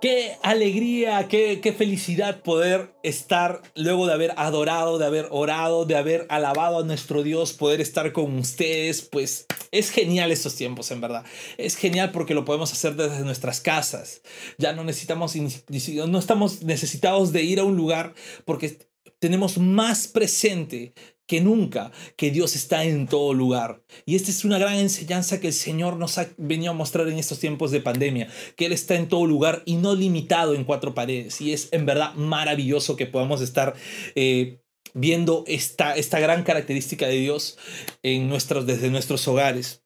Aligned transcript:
Qué 0.00 0.38
alegría, 0.42 1.28
qué, 1.28 1.74
felicidad 1.76 2.40
poder 2.40 2.94
estar 3.02 3.60
luego 3.74 4.06
de 4.06 4.14
haber 4.14 4.32
adorado, 4.38 4.96
de 4.98 5.04
haber 5.04 5.28
orado, 5.30 5.84
de 5.84 5.94
haber 5.94 6.26
alabado 6.30 6.78
a 6.78 6.84
nuestro 6.84 7.22
Dios, 7.22 7.52
poder 7.52 7.82
estar 7.82 8.10
con 8.12 8.38
ustedes. 8.38 9.02
Pues 9.02 9.44
es 9.72 9.90
genial 9.90 10.32
estos 10.32 10.56
tiempos, 10.56 10.90
en 10.90 11.02
verdad. 11.02 11.26
Es 11.58 11.76
genial 11.76 12.12
porque 12.12 12.32
lo 12.32 12.46
podemos 12.46 12.72
hacer 12.72 12.96
desde 12.96 13.24
nuestras 13.24 13.60
casas. 13.60 14.22
Ya 14.56 14.72
no 14.72 14.84
necesitamos, 14.84 15.34
no 15.36 16.18
estamos 16.18 16.62
necesitados 16.62 17.32
de 17.32 17.42
ir 17.42 17.60
a 17.60 17.64
un 17.64 17.76
lugar 17.76 18.14
porque 18.46 18.78
tenemos 19.20 19.58
más 19.58 20.08
presente 20.08 20.94
que 21.26 21.40
nunca 21.40 21.92
que 22.16 22.32
Dios 22.32 22.56
está 22.56 22.84
en 22.84 23.06
todo 23.06 23.32
lugar. 23.34 23.84
Y 24.04 24.16
esta 24.16 24.32
es 24.32 24.44
una 24.44 24.58
gran 24.58 24.74
enseñanza 24.74 25.38
que 25.38 25.46
el 25.46 25.52
Señor 25.52 25.96
nos 25.96 26.18
ha 26.18 26.28
venido 26.36 26.72
a 26.72 26.74
mostrar 26.74 27.08
en 27.08 27.18
estos 27.18 27.38
tiempos 27.38 27.70
de 27.70 27.80
pandemia, 27.80 28.26
que 28.56 28.66
Él 28.66 28.72
está 28.72 28.96
en 28.96 29.08
todo 29.08 29.26
lugar 29.26 29.62
y 29.64 29.76
no 29.76 29.94
limitado 29.94 30.54
en 30.54 30.64
cuatro 30.64 30.92
paredes. 30.92 31.40
Y 31.40 31.52
es 31.52 31.68
en 31.70 31.86
verdad 31.86 32.14
maravilloso 32.14 32.96
que 32.96 33.06
podamos 33.06 33.40
estar... 33.40 33.74
Eh, 34.16 34.60
viendo 34.92 35.44
esta, 35.46 35.94
esta 35.94 36.18
gran 36.18 36.42
característica 36.42 37.06
de 37.06 37.14
Dios 37.14 37.58
en 38.02 38.28
nuestros, 38.28 38.66
desde 38.66 38.90
nuestros 38.90 39.28
hogares. 39.28 39.84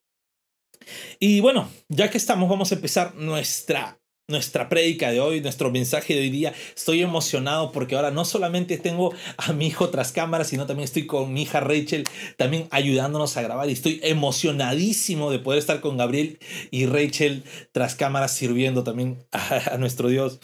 Y 1.19 1.41
bueno, 1.41 1.69
ya 1.89 2.09
que 2.09 2.17
estamos, 2.17 2.49
vamos 2.49 2.71
a 2.71 2.75
empezar 2.75 3.13
nuestra 3.13 3.99
nuestra 4.27 4.69
prédica 4.69 5.11
de 5.11 5.19
hoy, 5.19 5.41
nuestro 5.41 5.69
mensaje 5.69 6.15
de 6.15 6.21
hoy 6.21 6.29
día. 6.29 6.53
Estoy 6.75 7.01
emocionado 7.01 7.71
porque 7.71 7.95
ahora 7.95 8.11
no 8.11 8.25
solamente 8.25 8.77
tengo 8.77 9.13
a 9.37 9.53
mi 9.53 9.67
hijo 9.67 9.89
tras 9.89 10.11
cámaras, 10.11 10.47
sino 10.47 10.65
también 10.65 10.85
estoy 10.85 11.05
con 11.05 11.31
mi 11.33 11.43
hija 11.43 11.59
Rachel, 11.59 12.05
también 12.37 12.67
ayudándonos 12.71 13.37
a 13.37 13.43
grabar. 13.43 13.69
Y 13.69 13.73
estoy 13.73 13.99
emocionadísimo 14.03 15.29
de 15.29 15.39
poder 15.39 15.59
estar 15.59 15.79
con 15.79 15.97
Gabriel 15.97 16.39
y 16.71 16.87
Rachel 16.87 17.43
tras 17.71 17.95
cámaras 17.95 18.35
sirviendo 18.35 18.83
también 18.83 19.23
a, 19.31 19.73
a 19.73 19.77
nuestro 19.77 20.09
Dios. 20.09 20.39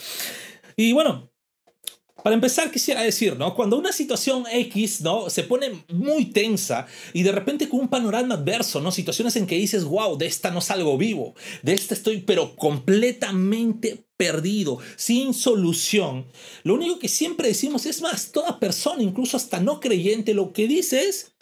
Y 0.76 0.94
bueno, 0.94 1.31
para 2.24 2.36
empezar, 2.36 2.72
quisiera 2.72 3.02
decir, 3.02 3.38
¿no? 3.38 3.56
Cuando 3.56 3.78
una 3.78 3.92
situación 3.92 4.46
X, 4.52 5.02
¿no? 5.02 5.30
Se 5.30 5.44
pone 5.44 5.84
muy 5.90 6.26
tensa 6.26 6.88
y 7.14 7.24
de 7.24 7.32
repente 7.32 7.68
con 7.68 7.82
un 7.82 7.88
panorama 7.88 8.36
adverso, 8.36 8.82
¿no? 8.82 8.92
Situaciones 8.92 9.36
en 9.36 9.48
que 9.48 9.56
dices, 9.56 9.84
wow, 9.84 10.18
de 10.18 10.28
esta 10.28 10.52
no 10.52 10.62
salgo 10.62 10.98
vivo, 10.98 11.36
de 11.64 11.74
esta 11.74 11.94
estoy 11.94 12.20
pero 12.20 12.56
completamente 12.56 14.06
perdido, 14.18 14.78
sin 14.98 15.34
solución. 15.34 16.28
Lo 16.64 16.76
único 16.76 17.00
que 17.00 17.08
siempre 17.08 17.48
decimos 17.48 17.86
es 17.86 18.02
más, 18.02 18.32
toda 18.32 18.60
persona, 18.60 19.02
incluso 19.02 19.36
hasta 19.36 19.60
no 19.60 19.80
creyente, 19.80 20.34
lo 20.34 20.54
que 20.54 20.68
dice 20.68 21.08
es, 21.08 21.34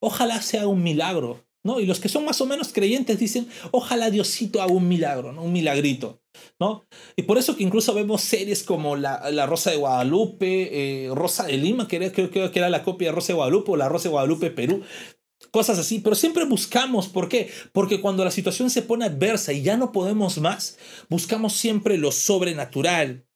ojalá 0.00 0.42
sea 0.42 0.66
un 0.66 0.82
milagro, 0.82 1.46
¿no? 1.62 1.78
Y 1.78 1.86
los 1.86 2.00
que 2.00 2.08
son 2.08 2.24
más 2.24 2.40
o 2.40 2.46
menos 2.46 2.72
creyentes 2.72 3.18
dicen, 3.18 3.48
ojalá 3.70 4.10
Diosito 4.10 4.60
haga 4.60 4.72
un 4.72 4.88
milagro, 4.88 5.32
¿no? 5.32 5.42
Un 5.42 5.52
milagrito. 5.52 6.20
¿No? 6.58 6.86
Y 7.16 7.22
por 7.22 7.38
eso 7.38 7.56
que 7.56 7.64
incluso 7.64 7.94
vemos 7.94 8.22
series 8.22 8.62
como 8.62 8.96
La, 8.96 9.30
la 9.30 9.46
Rosa 9.46 9.70
de 9.70 9.76
Guadalupe, 9.76 11.06
eh, 11.06 11.10
Rosa 11.14 11.44
de 11.44 11.56
Lima, 11.56 11.88
que 11.88 12.12
creo, 12.12 12.30
que 12.30 12.58
era 12.58 12.70
la 12.70 12.82
copia 12.82 13.08
de 13.08 13.14
Rosa 13.14 13.28
de 13.28 13.34
Guadalupe, 13.34 13.72
o 13.72 13.76
La 13.76 13.88
Rosa 13.88 14.04
de 14.04 14.12
Guadalupe 14.12 14.50
Perú, 14.50 14.82
cosas 15.50 15.78
así, 15.78 16.00
pero 16.00 16.16
siempre 16.16 16.44
buscamos, 16.44 17.08
¿por 17.08 17.28
qué? 17.28 17.50
Porque 17.72 18.00
cuando 18.00 18.24
la 18.24 18.30
situación 18.30 18.70
se 18.70 18.82
pone 18.82 19.04
adversa 19.04 19.52
y 19.52 19.62
ya 19.62 19.76
no 19.76 19.92
podemos 19.92 20.38
más, 20.38 20.78
buscamos 21.08 21.54
siempre 21.54 21.98
lo 21.98 22.12
sobrenatural. 22.12 23.26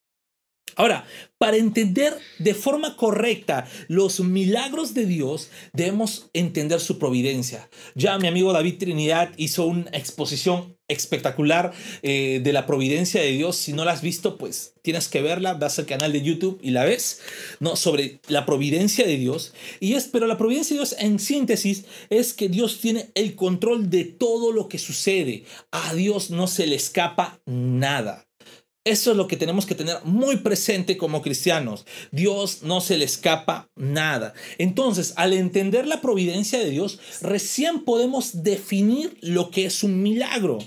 Ahora, 0.77 1.05
para 1.39 1.56
entender 1.56 2.17
de 2.39 2.55
forma 2.55 2.97
correcta 2.97 3.67
los 3.89 4.21
milagros 4.21 4.95
de 4.95 5.06
Dios, 5.06 5.51
debemos 5.73 6.31
entender 6.33 6.81
su 6.81 6.98
providencia. 6.98 7.69
Ya 7.95 8.19
mi 8.19 8.28
amigo 8.28 8.53
David 8.53 8.78
Trinidad 8.78 9.33
hizo 9.37 9.65
una 9.66 9.91
exposición 9.93 10.78
espectacular 10.91 11.73
eh, 12.03 12.41
de 12.43 12.53
la 12.53 12.67
providencia 12.67 13.21
de 13.21 13.33
Dios. 13.33 13.56
Si 13.56 13.73
no 13.73 13.84
la 13.84 13.93
has 13.93 14.03
visto, 14.03 14.37
pues 14.37 14.75
tienes 14.83 15.09
que 15.09 15.23
verla. 15.23 15.55
Vas 15.55 15.78
al 15.78 15.87
canal 15.87 16.12
de 16.12 16.23
YouTube 16.23 16.59
y 16.62 16.71
la 16.71 16.84
ves, 16.84 17.21
¿no? 17.59 17.77
Sobre 17.77 18.21
la 18.28 18.47
providencia 18.47 19.06
de 19.06 19.17
Dios. 19.17 19.53
Y 19.81 19.95
es, 19.95 20.09
pero 20.09 20.27
la 20.27 20.39
providencia 20.39 20.75
de 20.75 20.81
Dios, 20.81 20.97
en 20.99 21.19
síntesis, 21.19 21.84
es 22.11 22.34
que 22.34 22.49
Dios 22.49 22.81
tiene 22.81 23.11
el 23.15 23.34
control 23.34 23.91
de 23.91 24.05
todo 24.05 24.53
lo 24.53 24.69
que 24.69 24.78
sucede. 24.78 25.45
A 25.71 25.95
Dios 25.95 26.31
no 26.31 26.47
se 26.47 26.67
le 26.67 26.77
escapa 26.77 27.41
nada. 27.47 28.27
Eso 28.84 29.11
es 29.11 29.17
lo 29.19 29.28
que 29.28 29.37
tenemos 29.37 29.67
que 29.67 29.75
tener 29.75 29.99
muy 30.05 30.39
presente 30.39 30.97
como 30.97 31.21
cristianos. 31.21 31.84
Dios 32.12 32.62
no 32.62 32.81
se 32.81 32.97
le 32.97 33.05
escapa 33.05 33.71
nada. 33.77 34.33
Entonces, 34.57 35.12
al 35.17 35.34
entender 35.34 35.87
la 35.87 36.01
providencia 36.01 36.59
de 36.59 36.71
Dios, 36.71 36.99
recién 37.21 37.84
podemos 37.84 38.43
definir 38.43 39.19
lo 39.21 39.51
que 39.51 39.67
es 39.67 39.84
un 39.84 40.03
milagro. 40.03 40.61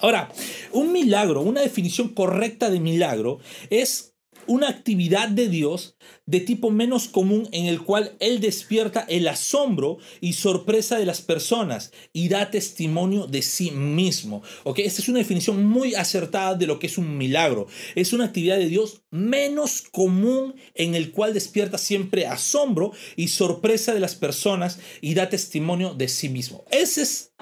Ahora, 0.00 0.30
un 0.72 0.92
milagro, 0.92 1.40
una 1.42 1.60
definición 1.60 2.08
correcta 2.08 2.70
de 2.70 2.80
milagro 2.80 3.40
es 3.70 4.14
una 4.48 4.68
actividad 4.68 5.28
de 5.28 5.48
Dios 5.48 5.96
de 6.26 6.40
tipo 6.40 6.70
menos 6.70 7.06
común 7.06 7.48
en 7.52 7.66
el 7.66 7.82
cual 7.82 8.16
Él 8.18 8.40
despierta 8.40 9.04
el 9.08 9.28
asombro 9.28 9.98
y 10.20 10.32
sorpresa 10.32 10.98
de 10.98 11.04
las 11.04 11.20
personas 11.20 11.92
y 12.12 12.28
da 12.28 12.50
testimonio 12.50 13.26
de 13.26 13.42
sí 13.42 13.70
mismo. 13.70 14.42
¿Ok? 14.64 14.80
Esta 14.80 15.02
es 15.02 15.08
una 15.08 15.18
definición 15.18 15.64
muy 15.64 15.94
acertada 15.94 16.54
de 16.54 16.66
lo 16.66 16.78
que 16.78 16.86
es 16.86 16.96
un 16.96 17.18
milagro. 17.18 17.66
Es 17.94 18.12
una 18.12 18.24
actividad 18.24 18.56
de 18.56 18.68
Dios 18.68 19.02
menos 19.10 19.82
común 19.82 20.54
en 20.74 20.94
el 20.94 21.12
cual 21.12 21.34
despierta 21.34 21.76
siempre 21.76 22.26
asombro 22.26 22.92
y 23.16 23.28
sorpresa 23.28 23.92
de 23.92 24.00
las 24.00 24.14
personas 24.14 24.78
y 25.00 25.14
da 25.14 25.28
testimonio 25.28 25.94
de 25.94 26.08
sí 26.08 26.30
mismo. 26.30 26.64
Ese 26.70 27.02
es 27.02 27.32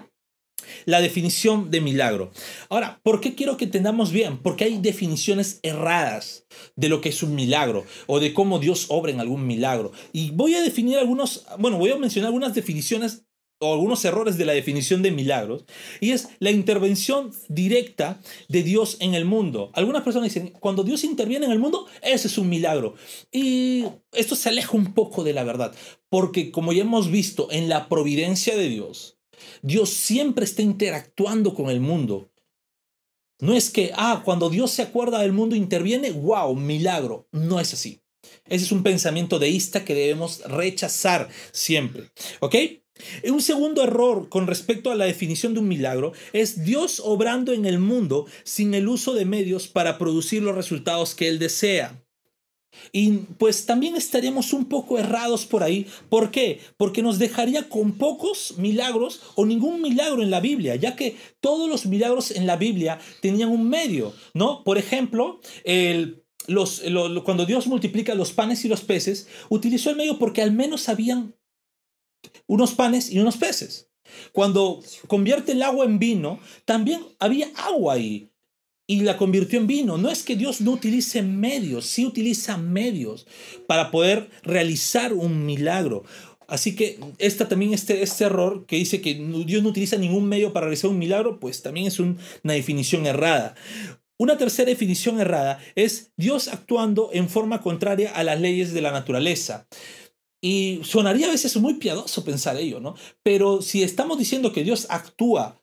la 0.85 1.01
definición 1.01 1.71
de 1.71 1.81
milagro. 1.81 2.31
Ahora, 2.69 3.01
¿por 3.03 3.21
qué 3.21 3.35
quiero 3.35 3.57
que 3.57 3.67
entendamos 3.67 4.13
bien? 4.13 4.39
Porque 4.39 4.65
hay 4.65 4.79
definiciones 4.79 5.61
erradas 5.63 6.47
de 6.77 6.89
lo 6.89 7.01
que 7.01 7.11
es 7.11 7.23
un 7.23 7.35
milagro 7.35 7.85
o 8.07 8.21
de 8.21 8.33
cómo 8.33 8.59
Dios 8.59 8.87
obra 8.89 9.13
en 9.13 9.21
algún 9.21 9.47
milagro. 9.47 9.93
Y 10.13 10.31
voy 10.31 10.55
a 10.55 10.63
definir 10.63 10.99
algunos, 10.99 11.47
bueno, 11.59 11.79
voy 11.79 11.91
a 11.91 11.97
mencionar 11.97 12.29
algunas 12.29 12.55
definiciones 12.55 13.27
o 13.59 13.73
algunos 13.73 14.05
errores 14.05 14.37
de 14.37 14.45
la 14.45 14.53
definición 14.53 15.03
de 15.03 15.11
milagros, 15.11 15.65
y 16.01 16.11
es 16.11 16.29
la 16.41 16.51
intervención 16.51 17.31
directa 17.49 18.21
de 18.49 18.63
Dios 18.63 18.99
en 19.01 19.15
el 19.15 19.25
mundo. 19.25 19.71
Algunas 19.73 20.03
personas 20.03 20.33
dicen, 20.33 20.53
cuando 20.61 20.85
Dios 20.85 21.05
interviene 21.05 21.47
en 21.47 21.53
el 21.53 21.59
mundo, 21.59 21.87
ese 22.03 22.29
es 22.29 22.37
un 22.37 22.51
milagro. 22.51 22.95
Y 23.33 23.85
esto 24.13 24.37
se 24.37 24.51
aleja 24.51 24.77
un 24.77 24.93
poco 24.93 25.25
de 25.25 25.33
la 25.33 25.45
verdad, 25.45 25.75
porque 26.11 26.51
como 26.51 26.73
ya 26.73 26.83
hemos 26.83 27.11
visto 27.11 27.49
en 27.51 27.69
la 27.69 27.89
providencia 27.89 28.57
de 28.57 28.69
Dios, 28.69 29.16
Dios 29.63 29.91
siempre 29.91 30.45
está 30.45 30.63
interactuando 30.63 31.55
con 31.55 31.71
el 31.71 31.81
mundo. 31.81 32.31
No 33.39 33.55
es 33.55 33.71
que, 33.71 33.93
ah, 33.95 34.23
cuando 34.25 34.49
Dios 34.49 34.71
se 34.71 34.83
acuerda 34.83 35.21
del 35.21 35.33
mundo 35.33 35.57
interviene, 35.57 36.11
wow, 36.11 36.55
milagro. 36.55 37.29
No 37.33 37.61
es 37.61 37.75
así. 37.75 38.01
Ese 38.49 38.65
es 38.65 38.73
un 38.73 38.83
pensamiento 38.83 39.39
deísta 39.39 39.85
que 39.85 39.95
debemos 39.95 40.41
rechazar 40.47 41.29
siempre. 41.53 42.11
¿Ok? 42.41 42.57
Un 43.31 43.43
segundo 43.43 43.85
error 43.85 44.29
con 44.31 44.47
respecto 44.47 44.91
a 44.91 44.95
la 44.95 45.05
definición 45.05 45.53
de 45.53 45.61
un 45.61 45.69
milagro 45.69 46.13
es 46.33 46.65
Dios 46.65 47.01
obrando 47.05 47.53
en 47.53 47.67
el 47.67 47.79
mundo 47.79 48.27
sin 48.43 48.73
el 48.73 48.89
uso 48.89 49.13
de 49.13 49.27
medios 49.27 49.69
para 49.69 49.99
producir 49.99 50.43
los 50.43 50.55
resultados 50.55 51.15
que 51.15 51.29
Él 51.29 51.39
desea. 51.39 52.06
Y 52.93 53.11
pues 53.39 53.67
también 53.67 53.97
estaríamos 53.97 54.53
un 54.53 54.67
poco 54.67 54.99
errados 54.99 55.47
por 55.47 55.63
ahí. 55.63 55.87
¿Por 56.09 56.31
qué? 56.31 56.61
Porque 56.77 57.03
nos 57.03 57.19
dejaría 57.19 57.69
con 57.69 57.93
pocos 57.93 58.55
milagros 58.59 59.21
o 59.35 59.47
ningún 59.47 59.83
milagro 59.83 60.23
en 60.23 60.31
la 60.31 60.41
Biblia, 60.41 60.77
ya 60.77 60.97
que 60.97 61.17
todos 61.41 61.69
los 61.69 61.87
milagros 61.87 62.31
en 62.31 62.47
la 62.47 62.57
Biblia 62.57 62.99
tenían 63.21 63.51
un 63.51 63.69
medio, 63.69 64.13
¿no? 64.35 64.65
Por 64.65 64.79
ejemplo, 64.79 65.41
el, 65.65 66.25
los, 66.47 66.83
cuando 67.25 67.47
Dios 67.47 67.67
multiplica 67.67 68.15
los 68.15 68.33
panes 68.33 68.65
y 68.65 68.69
los 68.69 68.83
peces, 68.83 69.29
utilizó 69.49 69.91
el 69.91 69.97
medio 69.97 70.19
porque 70.19 70.43
al 70.43 70.53
menos 70.53 70.89
habían 70.89 71.35
unos 72.47 72.75
panes 72.75 73.11
y 73.11 73.19
unos 73.19 73.37
peces. 73.37 73.91
Cuando 74.33 74.83
convierte 75.09 75.53
el 75.53 75.63
agua 75.63 75.85
en 75.85 75.99
vino, 75.99 76.39
también 76.65 77.05
había 77.19 77.51
agua 77.57 77.95
ahí 77.95 78.31
y 78.87 79.01
la 79.01 79.17
convirtió 79.17 79.59
en 79.59 79.67
vino. 79.67 79.99
No 79.99 80.11
es 80.11 80.23
que 80.23 80.37
Dios 80.37 80.61
no 80.61 80.73
utilice 80.73 81.23
medios, 81.23 81.87
sí 81.87 82.07
utiliza 82.07 82.57
medios 82.57 83.27
para 83.67 83.91
poder 83.91 84.31
realizar 84.43 85.13
un 85.13 85.45
milagro. 85.45 86.05
Así 86.49 86.77
que 86.77 87.01
esta, 87.19 87.49
también 87.49 87.75
este, 87.75 88.03
este 88.03 88.25
error 88.25 88.67
que 88.67 88.77
dice 88.77 89.01
que 89.01 89.15
Dios 89.15 89.63
no 89.63 89.71
utiliza 89.71 89.97
ningún 89.97 90.29
medio 90.29 90.53
para 90.53 90.67
realizar 90.67 90.91
un 90.91 90.99
milagro, 90.99 91.41
pues 91.41 91.63
también 91.63 91.87
es 91.87 91.99
una 91.99 92.17
definición 92.43 93.07
errada. 93.07 93.57
Una 94.19 94.39
tercera 94.39 94.71
definición 94.71 95.21
errada 95.21 95.59
es 95.75 96.13
Dios 96.17 96.49
actuando 96.49 97.11
en 97.13 97.29
forma 97.29 97.61
contraria 97.61 98.13
a 98.13 98.23
las 98.23 98.41
leyes 98.41 98.73
de 98.73 98.81
la 98.81 98.93
naturaleza. 98.93 99.67
Y 100.41 100.81
sonaría 100.85 101.27
a 101.27 101.33
veces 101.33 101.57
muy 101.57 101.75
piadoso 101.75 102.25
pensar 102.25 102.57
ello, 102.57 102.79
¿no? 102.79 102.95
Pero 103.23 103.63
si 103.63 103.83
estamos 103.83 104.19
diciendo 104.19 104.53
que 104.53 104.63
Dios 104.63 104.87
actúa 104.91 105.61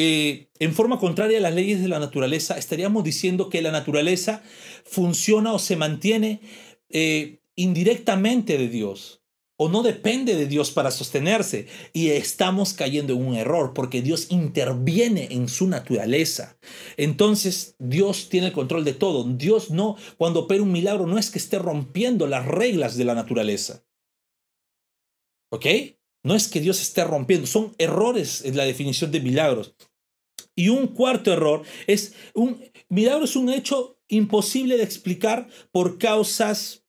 eh, 0.00 0.48
en 0.60 0.74
forma 0.74 1.00
contraria 1.00 1.38
a 1.38 1.40
las 1.40 1.54
leyes 1.54 1.82
de 1.82 1.88
la 1.88 1.98
naturaleza, 1.98 2.56
estaríamos 2.56 3.02
diciendo 3.02 3.48
que 3.48 3.62
la 3.62 3.72
naturaleza 3.72 4.44
funciona 4.84 5.52
o 5.52 5.58
se 5.58 5.74
mantiene 5.74 6.40
eh, 6.88 7.40
indirectamente 7.56 8.58
de 8.58 8.68
Dios 8.68 9.24
o 9.56 9.68
no 9.68 9.82
depende 9.82 10.36
de 10.36 10.46
Dios 10.46 10.70
para 10.70 10.92
sostenerse 10.92 11.66
y 11.92 12.10
estamos 12.10 12.74
cayendo 12.74 13.14
en 13.14 13.26
un 13.26 13.34
error 13.34 13.74
porque 13.74 14.02
Dios 14.02 14.28
interviene 14.30 15.26
en 15.32 15.48
su 15.48 15.66
naturaleza. 15.66 16.60
Entonces 16.96 17.74
Dios 17.80 18.28
tiene 18.28 18.46
el 18.46 18.52
control 18.52 18.84
de 18.84 18.94
todo. 18.94 19.24
Dios 19.24 19.72
no, 19.72 19.96
cuando 20.16 20.44
opera 20.44 20.62
un 20.62 20.70
milagro, 20.70 21.08
no 21.08 21.18
es 21.18 21.32
que 21.32 21.40
esté 21.40 21.58
rompiendo 21.58 22.28
las 22.28 22.46
reglas 22.46 22.96
de 22.96 23.04
la 23.04 23.16
naturaleza. 23.16 23.84
¿Ok? 25.50 25.66
No 26.24 26.34
es 26.34 26.48
que 26.48 26.60
Dios 26.60 26.80
esté 26.80 27.04
rompiendo, 27.04 27.46
son 27.46 27.74
errores 27.78 28.44
en 28.44 28.56
la 28.56 28.64
definición 28.64 29.10
de 29.10 29.20
milagros. 29.20 29.74
Y 30.54 30.70
un 30.70 30.88
cuarto 30.88 31.32
error 31.32 31.62
es 31.86 32.14
un 32.34 32.60
milagro 32.88 33.24
es 33.24 33.36
un 33.36 33.48
hecho 33.48 34.00
imposible 34.08 34.76
de 34.76 34.82
explicar 34.82 35.48
por 35.70 35.98
causas 35.98 36.84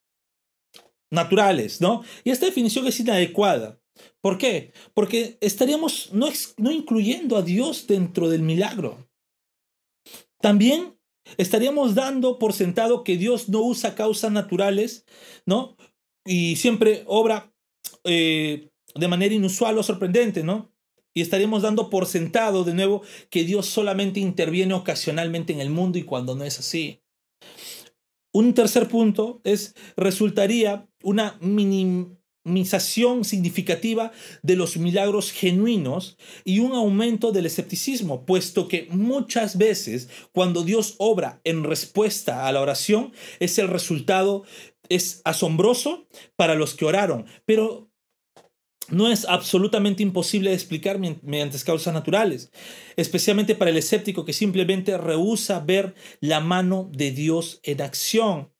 naturales, 1.11 1.81
¿no? 1.81 2.03
Y 2.23 2.31
esta 2.31 2.45
definición 2.45 2.87
es 2.87 2.99
inadecuada. 2.99 3.79
¿Por 4.21 4.37
qué? 4.37 4.73
Porque 4.93 5.37
estaríamos 5.41 6.11
no, 6.13 6.71
incluyendo 6.71 7.37
a 7.37 7.41
Dios 7.41 7.87
dentro 7.87 8.29
del 8.29 8.41
milagro. 8.41 9.09
También 10.41 10.97
estaríamos 11.37 11.95
dando 11.95 12.39
por 12.39 12.53
sentado 12.53 13.03
que 13.03 13.17
Dios 13.17 13.49
no 13.49 13.61
usa 13.61 13.95
causas 13.95 14.31
naturales, 14.31 15.05
¿no? 15.45 15.75
Y 16.25 16.55
siempre 16.55 17.03
obra 17.07 17.53
eh, 18.03 18.69
de 18.95 19.07
manera 19.07 19.33
inusual 19.33 19.77
o 19.77 19.83
sorprendente, 19.83 20.43
¿no? 20.43 20.71
Y 21.13 21.21
estaríamos 21.21 21.63
dando 21.63 21.89
por 21.89 22.05
sentado 22.05 22.63
de 22.63 22.73
nuevo 22.73 23.01
que 23.29 23.43
Dios 23.43 23.65
solamente 23.65 24.19
interviene 24.19 24.73
ocasionalmente 24.73 25.53
en 25.53 25.59
el 25.59 25.69
mundo 25.69 25.97
y 25.97 26.03
cuando 26.03 26.35
no 26.35 26.43
es 26.43 26.59
así. 26.59 27.01
Un 28.31 28.53
tercer 28.53 28.87
punto 28.87 29.41
es, 29.43 29.75
resultaría 29.97 30.87
una 31.01 31.37
minimización 31.41 33.25
significativa 33.25 34.11
de 34.43 34.55
los 34.55 34.77
milagros 34.77 35.31
genuinos 35.31 36.17
y 36.45 36.59
un 36.59 36.73
aumento 36.73 37.31
del 37.31 37.47
escepticismo, 37.47 38.25
puesto 38.25 38.67
que 38.67 38.87
muchas 38.91 39.57
veces 39.57 40.09
cuando 40.31 40.63
Dios 40.63 40.95
obra 40.99 41.41
en 41.43 41.63
respuesta 41.63 42.47
a 42.47 42.51
la 42.51 42.61
oración, 42.61 43.13
es 43.39 43.57
el 43.57 43.67
resultado, 43.67 44.43
es 44.89 45.21
asombroso 45.25 46.07
para 46.35 46.53
los 46.53 46.75
que 46.75 46.85
oraron, 46.85 47.25
pero 47.45 47.88
no 48.91 49.09
es 49.09 49.25
absolutamente 49.25 50.03
imposible 50.03 50.49
de 50.49 50.55
explicar 50.55 50.99
mediante 50.99 51.59
causas 51.59 51.93
naturales, 51.93 52.51
especialmente 52.95 53.55
para 53.55 53.71
el 53.71 53.77
escéptico 53.77 54.25
que 54.25 54.33
simplemente 54.33 54.97
rehúsa 54.97 55.59
ver 55.59 55.95
la 56.19 56.39
mano 56.39 56.89
de 56.91 57.11
Dios 57.11 57.59
en 57.63 57.81
acción. 57.81 58.51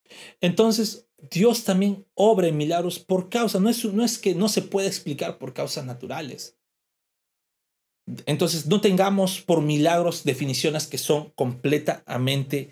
Entonces, 0.41 1.07
Dios 1.29 1.63
también 1.63 2.05
obra 2.13 2.47
en 2.47 2.57
milagros 2.57 2.99
por 2.99 3.29
causa, 3.29 3.59
no 3.59 3.69
es, 3.69 3.83
no 3.85 4.03
es 4.03 4.17
que 4.17 4.35
no 4.35 4.49
se 4.49 4.61
puede 4.61 4.87
explicar 4.87 5.37
por 5.37 5.53
causas 5.53 5.85
naturales. 5.85 6.57
Entonces, 8.25 8.65
no 8.65 8.81
tengamos 8.81 9.41
por 9.41 9.61
milagros 9.61 10.23
definiciones 10.23 10.87
que 10.87 10.97
son 10.97 11.31
completamente, 11.35 12.71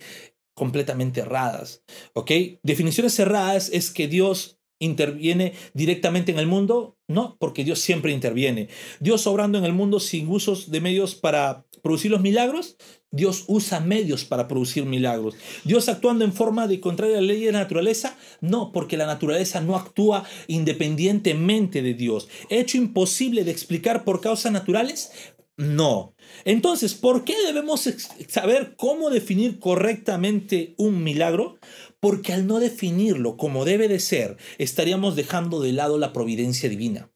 completamente 0.56 1.22
erradas. 1.22 1.84
¿Ok? 2.14 2.32
Definiciones 2.64 3.20
erradas 3.20 3.70
es 3.72 3.92
que 3.92 4.08
Dios 4.08 4.57
interviene 4.80 5.54
directamente 5.74 6.32
en 6.32 6.40
el 6.40 6.48
mundo? 6.48 6.98
No, 7.08 7.38
porque 7.40 7.64
Dios 7.64 7.80
siempre 7.80 8.12
interviene. 8.12 8.70
Dios 9.00 9.28
obrando 9.28 9.58
en 9.58 9.66
el 9.66 9.74
mundo 9.74 10.00
sin 10.00 10.30
usos 10.30 10.72
de 10.72 10.82
medios 10.82 11.16
para 11.16 11.66
producir 11.82 12.12
los 12.12 12.22
milagros, 12.22 12.76
Dios 13.12 13.46
usa 13.48 13.80
medios 13.80 14.26
para 14.26 14.48
producir 14.48 14.86
milagros. 14.86 15.36
Dios 15.64 15.88
actuando 15.88 16.26
en 16.26 16.34
forma 16.34 16.68
de 16.68 16.82
contraria 16.82 17.18
a 17.18 17.22
la 17.22 17.28
ley 17.28 17.46
de 17.46 17.54
la 17.54 17.60
naturaleza, 17.60 18.18
no, 18.42 18.74
porque 18.74 18.98
la 18.98 19.06
naturaleza 19.06 19.62
no 19.62 19.76
actúa 19.76 20.26
independientemente 20.48 21.82
de 21.82 21.94
Dios. 21.94 22.28
¿Hecho 22.50 22.78
imposible 22.78 23.46
de 23.46 23.52
explicar 23.52 24.04
por 24.04 24.20
causas 24.20 24.52
naturales? 24.52 25.12
No. 25.58 26.14
Entonces, 26.46 26.94
¿por 26.94 27.24
qué 27.24 27.36
debemos 27.46 27.90
saber 28.28 28.76
cómo 28.78 29.10
definir 29.10 29.60
correctamente 29.60 30.76
un 30.78 31.04
milagro? 31.04 31.58
porque 32.00 32.34
al 32.34 32.48
no 32.48 32.60
definirlo 32.60 33.38
como 33.38 33.66
debe 33.66 33.88
de 33.88 34.00
ser, 34.00 34.38
estaríamos 34.58 35.16
dejando 35.16 35.62
de 35.62 35.74
lado 35.74 35.98
la 35.98 36.14
providencia 36.14 36.70
divina 36.70 37.12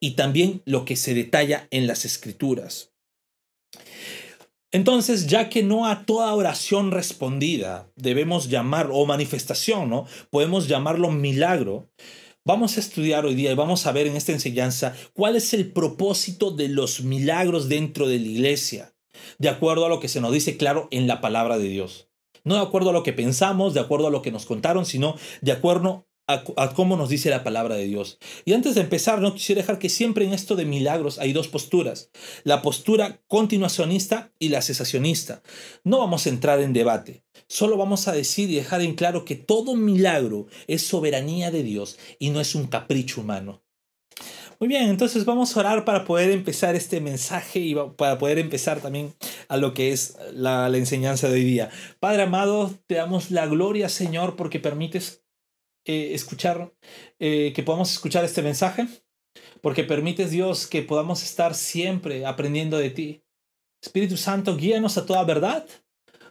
y 0.00 0.12
también 0.12 0.62
lo 0.64 0.84
que 0.84 0.96
se 0.96 1.14
detalla 1.14 1.68
en 1.70 1.86
las 1.86 2.04
escrituras. 2.04 2.92
Entonces, 4.72 5.26
ya 5.26 5.48
que 5.48 5.62
no 5.62 5.86
a 5.86 6.04
toda 6.04 6.34
oración 6.34 6.90
respondida 6.90 7.90
debemos 7.94 8.48
llamar, 8.48 8.88
o 8.92 9.06
manifestación, 9.06 9.88
¿no? 9.88 10.06
Podemos 10.30 10.68
llamarlo 10.68 11.10
milagro. 11.10 11.88
Vamos 12.46 12.76
a 12.76 12.80
estudiar 12.80 13.26
hoy 13.26 13.34
día 13.34 13.50
y 13.50 13.56
vamos 13.56 13.88
a 13.88 13.92
ver 13.92 14.06
en 14.06 14.14
esta 14.14 14.30
enseñanza 14.30 14.94
cuál 15.14 15.34
es 15.34 15.52
el 15.52 15.72
propósito 15.72 16.52
de 16.52 16.68
los 16.68 17.00
milagros 17.00 17.68
dentro 17.68 18.06
de 18.06 18.20
la 18.20 18.26
iglesia, 18.26 18.94
de 19.38 19.48
acuerdo 19.48 19.84
a 19.84 19.88
lo 19.88 19.98
que 19.98 20.06
se 20.06 20.20
nos 20.20 20.30
dice 20.30 20.56
claro 20.56 20.86
en 20.92 21.08
la 21.08 21.20
palabra 21.20 21.58
de 21.58 21.68
Dios. 21.68 22.08
No 22.44 22.54
de 22.54 22.60
acuerdo 22.60 22.90
a 22.90 22.92
lo 22.92 23.02
que 23.02 23.12
pensamos, 23.12 23.74
de 23.74 23.80
acuerdo 23.80 24.06
a 24.06 24.10
lo 24.12 24.22
que 24.22 24.30
nos 24.30 24.46
contaron, 24.46 24.86
sino 24.86 25.16
de 25.40 25.50
acuerdo 25.50 26.06
a, 26.26 26.72
cómo 26.74 26.96
nos 26.96 27.08
dice 27.08 27.30
la 27.30 27.44
palabra 27.44 27.76
de 27.76 27.86
Dios. 27.86 28.18
Y 28.44 28.52
antes 28.52 28.74
de 28.74 28.80
empezar, 28.80 29.20
no 29.20 29.34
quisiera 29.34 29.62
dejar 29.62 29.78
que 29.78 29.88
siempre 29.88 30.24
en 30.24 30.32
esto 30.32 30.56
de 30.56 30.64
milagros 30.64 31.18
hay 31.18 31.32
dos 31.32 31.48
posturas, 31.48 32.10
la 32.44 32.62
postura 32.62 33.20
continuacionista 33.28 34.32
y 34.38 34.48
la 34.48 34.62
cesacionista. 34.62 35.42
No 35.84 35.98
vamos 35.98 36.26
a 36.26 36.30
entrar 36.30 36.60
en 36.60 36.72
debate, 36.72 37.22
solo 37.48 37.76
vamos 37.76 38.08
a 38.08 38.12
decir 38.12 38.50
y 38.50 38.56
dejar 38.56 38.80
en 38.80 38.94
claro 38.94 39.24
que 39.24 39.36
todo 39.36 39.76
milagro 39.76 40.46
es 40.66 40.86
soberanía 40.86 41.50
de 41.50 41.62
Dios 41.62 41.98
y 42.18 42.30
no 42.30 42.40
es 42.40 42.54
un 42.54 42.66
capricho 42.66 43.20
humano. 43.20 43.62
Muy 44.58 44.68
bien, 44.68 44.88
entonces 44.88 45.26
vamos 45.26 45.54
a 45.54 45.60
orar 45.60 45.84
para 45.84 46.06
poder 46.06 46.30
empezar 46.30 46.74
este 46.74 47.02
mensaje 47.02 47.58
y 47.60 47.74
para 47.74 48.16
poder 48.16 48.38
empezar 48.38 48.80
también 48.80 49.12
a 49.48 49.58
lo 49.58 49.74
que 49.74 49.92
es 49.92 50.16
la, 50.32 50.68
enseñanza 50.68 51.28
de 51.28 51.34
hoy 51.34 51.44
día. 51.44 51.68
Padre 52.00 52.22
amado, 52.22 52.72
te 52.86 52.94
damos 52.94 53.30
la 53.30 53.46
gloria, 53.46 53.90
Señor, 53.90 54.34
porque 54.34 54.58
permites 54.58 55.25
eh, 55.86 56.14
escuchar, 56.14 56.74
eh, 57.18 57.52
que 57.54 57.62
podamos 57.62 57.92
escuchar 57.92 58.24
este 58.24 58.42
mensaje, 58.42 58.86
porque 59.62 59.84
permites, 59.84 60.30
Dios, 60.30 60.66
que 60.66 60.82
podamos 60.82 61.22
estar 61.22 61.54
siempre 61.54 62.26
aprendiendo 62.26 62.78
de 62.78 62.90
ti. 62.90 63.24
Espíritu 63.82 64.16
Santo, 64.16 64.56
guíanos 64.56 64.98
a 64.98 65.06
toda 65.06 65.24
verdad, 65.24 65.66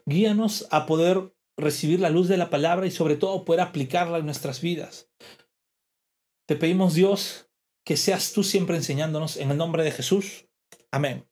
guíanos 0.06 0.68
a 0.72 0.86
poder 0.86 1.34
recibir 1.58 2.00
la 2.00 2.10
luz 2.10 2.28
de 2.28 2.38
la 2.38 2.50
palabra 2.50 2.86
y 2.86 2.92
sobre 2.92 3.16
todo 3.16 3.46
poder 3.46 3.62
aplicarla 3.62 4.18
en 4.18 4.26
nuestras 4.26 4.62
vidas. 4.62 5.10
Te 6.48 6.56
pedimos, 6.56 6.94
Dios, 6.94 7.50
que 7.86 7.98
seas 7.98 8.34
tú 8.34 8.44
siempre 8.44 8.76
enseñándonos 8.76 9.38
en 9.38 9.52
el 9.52 9.58
nombre 9.58 9.84
de 9.84 9.92
Jesús. 9.92 10.48
Amén. 10.92 11.26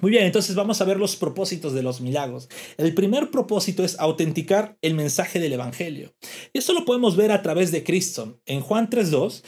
Muy 0.00 0.12
bien, 0.12 0.24
entonces 0.24 0.54
vamos 0.54 0.80
a 0.80 0.84
ver 0.84 0.96
los 0.96 1.16
propósitos 1.16 1.72
de 1.72 1.82
los 1.82 2.00
milagros. 2.00 2.48
El 2.76 2.94
primer 2.94 3.32
propósito 3.32 3.82
es 3.82 3.98
autenticar 3.98 4.78
el 4.80 4.94
mensaje 4.94 5.40
del 5.40 5.54
Evangelio. 5.54 6.14
Y 6.52 6.58
esto 6.58 6.72
lo 6.72 6.84
podemos 6.84 7.16
ver 7.16 7.32
a 7.32 7.42
través 7.42 7.72
de 7.72 7.82
Cristo. 7.82 8.40
En 8.46 8.60
Juan 8.60 8.88
3.2 8.90 9.42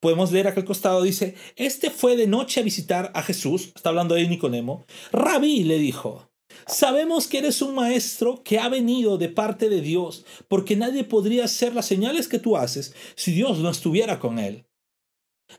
podemos 0.00 0.30
leer 0.30 0.46
acá 0.46 0.60
al 0.60 0.66
costado, 0.66 1.02
dice, 1.02 1.36
este 1.56 1.88
fue 1.88 2.16
de 2.16 2.26
noche 2.26 2.60
a 2.60 2.64
visitar 2.64 3.12
a 3.14 3.22
Jesús, 3.22 3.72
está 3.74 3.88
hablando 3.88 4.14
de 4.14 4.28
Nicodemo. 4.28 4.84
Rabí 5.10 5.64
le 5.64 5.78
dijo, 5.78 6.28
Sabemos 6.66 7.26
que 7.26 7.38
eres 7.38 7.62
un 7.62 7.74
maestro 7.74 8.42
que 8.42 8.58
ha 8.58 8.68
venido 8.68 9.16
de 9.16 9.30
parte 9.30 9.70
de 9.70 9.80
Dios, 9.80 10.26
porque 10.48 10.76
nadie 10.76 11.04
podría 11.04 11.44
hacer 11.44 11.74
las 11.74 11.86
señales 11.86 12.28
que 12.28 12.38
tú 12.38 12.58
haces 12.58 12.94
si 13.16 13.32
Dios 13.32 13.58
no 13.58 13.70
estuviera 13.70 14.18
con 14.18 14.38
él. 14.38 14.66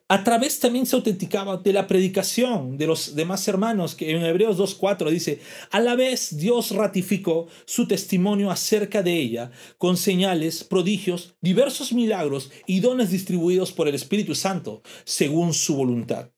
A 0.08 0.24
través 0.24 0.60
también 0.60 0.86
se 0.86 0.96
autenticaba 0.96 1.58
de 1.58 1.74
la 1.74 1.88
predicación 1.88 2.78
de 2.78 2.88
los 2.88 3.16
demás 3.16 3.48
hermanos, 3.48 3.96
que 3.96 4.12
en 4.12 4.24
Hebreos 4.24 4.58
2.4 4.58 5.10
dice, 5.10 5.40
a 5.72 5.80
la 5.80 5.96
vez 5.96 6.38
Dios 6.38 6.72
ratificó 6.72 7.48
su 7.66 7.88
testimonio 7.88 8.52
acerca 8.52 9.04
de 9.04 9.14
ella, 9.14 9.52
con 9.78 9.98
señales, 9.98 10.64
prodigios, 10.64 11.36
diversos 11.42 11.94
milagros 11.94 12.52
y 12.66 12.80
dones 12.80 13.12
distribuidos 13.12 13.72
por 13.72 13.88
el 13.88 13.96
Espíritu 13.96 14.36
Santo, 14.36 14.82
según 15.06 15.54
su 15.54 15.76
voluntad. 15.76 16.32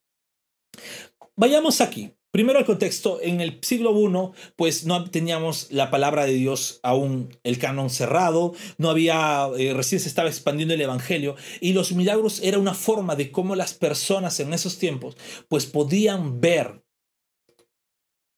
Vayamos 1.35 1.81
aquí. 1.81 2.16
Primero 2.31 2.59
el 2.59 2.65
contexto, 2.65 3.19
en 3.21 3.41
el 3.41 3.59
siglo 3.61 3.97
I, 3.97 4.51
pues 4.55 4.85
no 4.85 5.09
teníamos 5.09 5.71
la 5.71 5.89
palabra 5.89 6.25
de 6.25 6.33
Dios 6.33 6.79
aún 6.83 7.37
el 7.43 7.57
canon 7.57 7.89
cerrado, 7.89 8.53
no 8.77 8.89
había, 8.89 9.47
eh, 9.57 9.73
recién 9.73 10.01
se 10.01 10.09
estaba 10.09 10.29
expandiendo 10.29 10.73
el 10.73 10.81
Evangelio 10.81 11.35
y 11.61 11.73
los 11.73 11.93
milagros 11.93 12.41
era 12.43 12.59
una 12.59 12.73
forma 12.73 13.15
de 13.15 13.31
cómo 13.31 13.55
las 13.55 13.73
personas 13.73 14.39
en 14.39 14.53
esos 14.53 14.77
tiempos 14.77 15.17
pues 15.47 15.65
podían 15.65 16.41
ver 16.41 16.83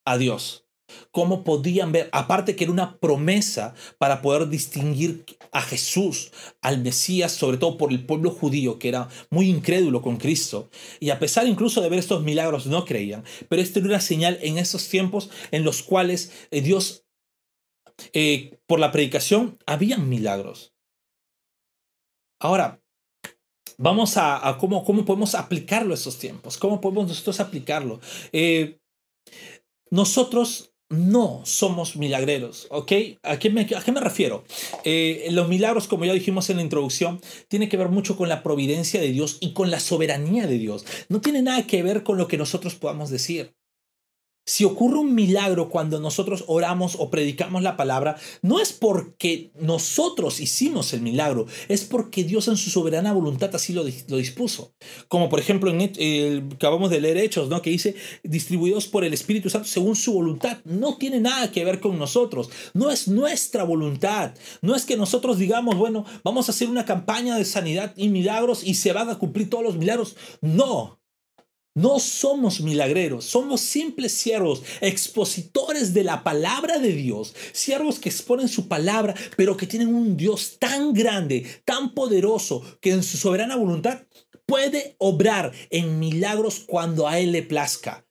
a 0.04 0.16
Dios. 0.18 0.69
Cómo 1.10 1.44
podían 1.44 1.92
ver, 1.92 2.08
aparte 2.12 2.56
que 2.56 2.64
era 2.64 2.72
una 2.72 2.98
promesa 2.98 3.74
para 3.98 4.22
poder 4.22 4.48
distinguir 4.48 5.24
a 5.52 5.62
Jesús, 5.62 6.32
al 6.62 6.80
Mesías, 6.82 7.32
sobre 7.32 7.58
todo 7.58 7.76
por 7.76 7.90
el 7.90 8.04
pueblo 8.04 8.30
judío, 8.30 8.78
que 8.78 8.88
era 8.88 9.08
muy 9.30 9.48
incrédulo 9.48 10.02
con 10.02 10.16
Cristo, 10.16 10.70
y 11.00 11.10
a 11.10 11.18
pesar 11.18 11.46
incluso 11.46 11.80
de 11.80 11.88
ver 11.88 11.98
estos 11.98 12.22
milagros, 12.22 12.66
no 12.66 12.84
creían, 12.84 13.24
pero 13.48 13.62
esto 13.62 13.78
era 13.78 13.88
una 13.88 14.00
señal 14.00 14.38
en 14.42 14.58
esos 14.58 14.88
tiempos 14.88 15.30
en 15.50 15.64
los 15.64 15.82
cuales 15.82 16.32
eh, 16.50 16.60
Dios, 16.60 17.04
eh, 18.12 18.58
por 18.66 18.80
la 18.80 18.92
predicación, 18.92 19.58
habían 19.66 20.08
milagros. 20.08 20.74
Ahora, 22.40 22.80
vamos 23.76 24.16
a, 24.16 24.56
cómo, 24.58 24.84
cómo, 24.84 25.04
podemos 25.04 25.34
aplicarlo 25.34 25.92
a 25.92 25.94
esos 25.94 26.18
tiempos, 26.18 26.56
cómo 26.56 26.80
podemos 26.80 27.08
nosotros 27.08 27.40
aplicarlo. 27.40 28.00
Eh, 28.32 28.78
nosotros 29.90 30.69
no 30.90 31.42
somos 31.44 31.96
milagreros, 31.96 32.66
¿ok? 32.70 32.92
¿A 33.22 33.38
qué 33.38 33.48
me, 33.48 33.62
a 33.62 33.92
me 33.92 34.00
refiero? 34.00 34.44
Eh, 34.84 35.28
los 35.30 35.48
milagros, 35.48 35.86
como 35.86 36.04
ya 36.04 36.12
dijimos 36.12 36.50
en 36.50 36.56
la 36.56 36.62
introducción, 36.62 37.20
tiene 37.48 37.68
que 37.68 37.76
ver 37.76 37.88
mucho 37.88 38.16
con 38.16 38.28
la 38.28 38.42
providencia 38.42 39.00
de 39.00 39.12
Dios 39.12 39.38
y 39.40 39.52
con 39.52 39.70
la 39.70 39.80
soberanía 39.80 40.46
de 40.46 40.58
Dios. 40.58 40.84
No 41.08 41.20
tiene 41.20 41.42
nada 41.42 41.66
que 41.66 41.82
ver 41.82 42.02
con 42.02 42.18
lo 42.18 42.26
que 42.26 42.36
nosotros 42.36 42.74
podamos 42.74 43.08
decir. 43.10 43.54
Si 44.46 44.64
ocurre 44.64 44.98
un 44.98 45.14
milagro 45.14 45.68
cuando 45.68 46.00
nosotros 46.00 46.44
oramos 46.48 46.96
o 46.98 47.10
predicamos 47.10 47.62
la 47.62 47.76
palabra, 47.76 48.16
no 48.42 48.58
es 48.58 48.72
porque 48.72 49.52
nosotros 49.54 50.40
hicimos 50.40 50.92
el 50.92 51.02
milagro, 51.02 51.46
es 51.68 51.84
porque 51.84 52.24
Dios 52.24 52.48
en 52.48 52.56
su 52.56 52.70
soberana 52.70 53.12
voluntad 53.12 53.54
así 53.54 53.72
lo, 53.72 53.84
dispuso. 53.84 54.74
Como 55.08 55.28
por 55.28 55.40
ejemplo 55.40 55.70
en 55.70 55.92
el, 55.96 56.48
acabamos 56.54 56.90
de 56.90 57.00
leer 57.00 57.18
Hechos, 57.18 57.48
¿no? 57.48 57.62
que 57.62 57.70
dice 57.70 57.94
distribuidos 58.24 58.86
por 58.86 59.04
el 59.04 59.12
Espíritu 59.12 59.50
Santo 59.50 59.68
según 59.68 59.94
su 59.94 60.14
voluntad. 60.14 60.58
No 60.64 60.96
tiene 60.96 61.20
nada 61.20 61.52
que 61.52 61.64
ver 61.64 61.80
con 61.80 61.98
nosotros, 61.98 62.50
no 62.74 62.90
es 62.90 63.08
nuestra 63.08 63.64
voluntad. 63.64 64.34
No 64.62 64.74
es 64.74 64.84
que 64.84 64.96
nosotros 64.96 65.38
digamos, 65.38 65.76
bueno, 65.76 66.04
vamos 66.24 66.48
a 66.48 66.52
hacer 66.52 66.68
una 66.68 66.84
campaña 66.84 67.36
de 67.36 67.44
sanidad 67.44 67.92
y 67.96 68.08
milagros 68.08 68.64
y 68.64 68.74
se 68.74 68.92
van 68.92 69.10
a 69.10 69.18
cumplir 69.18 69.50
todos 69.50 69.64
los 69.64 69.76
milagros. 69.76 70.16
No, 70.40 70.99
no 71.74 72.00
somos 72.00 72.60
milagreros, 72.60 73.24
somos 73.24 73.60
simples 73.60 74.12
siervos, 74.12 74.62
expositores 74.80 75.94
de 75.94 76.04
la 76.04 76.24
palabra 76.24 76.78
de 76.78 76.92
Dios, 76.92 77.34
siervos 77.52 77.98
que 77.98 78.08
exponen 78.08 78.48
su 78.48 78.68
palabra, 78.68 79.14
pero 79.36 79.56
que 79.56 79.66
tienen 79.66 79.94
un 79.94 80.16
Dios 80.16 80.58
tan 80.58 80.92
grande, 80.92 81.46
tan 81.64 81.94
poderoso, 81.94 82.62
que 82.80 82.90
en 82.90 83.02
su 83.02 83.16
soberana 83.16 83.56
voluntad 83.56 84.02
puede 84.46 84.96
obrar 84.98 85.52
en 85.70 86.00
milagros 86.00 86.60
cuando 86.66 87.06
a 87.06 87.20
Él 87.20 87.32
le 87.32 87.42
plazca. 87.42 88.04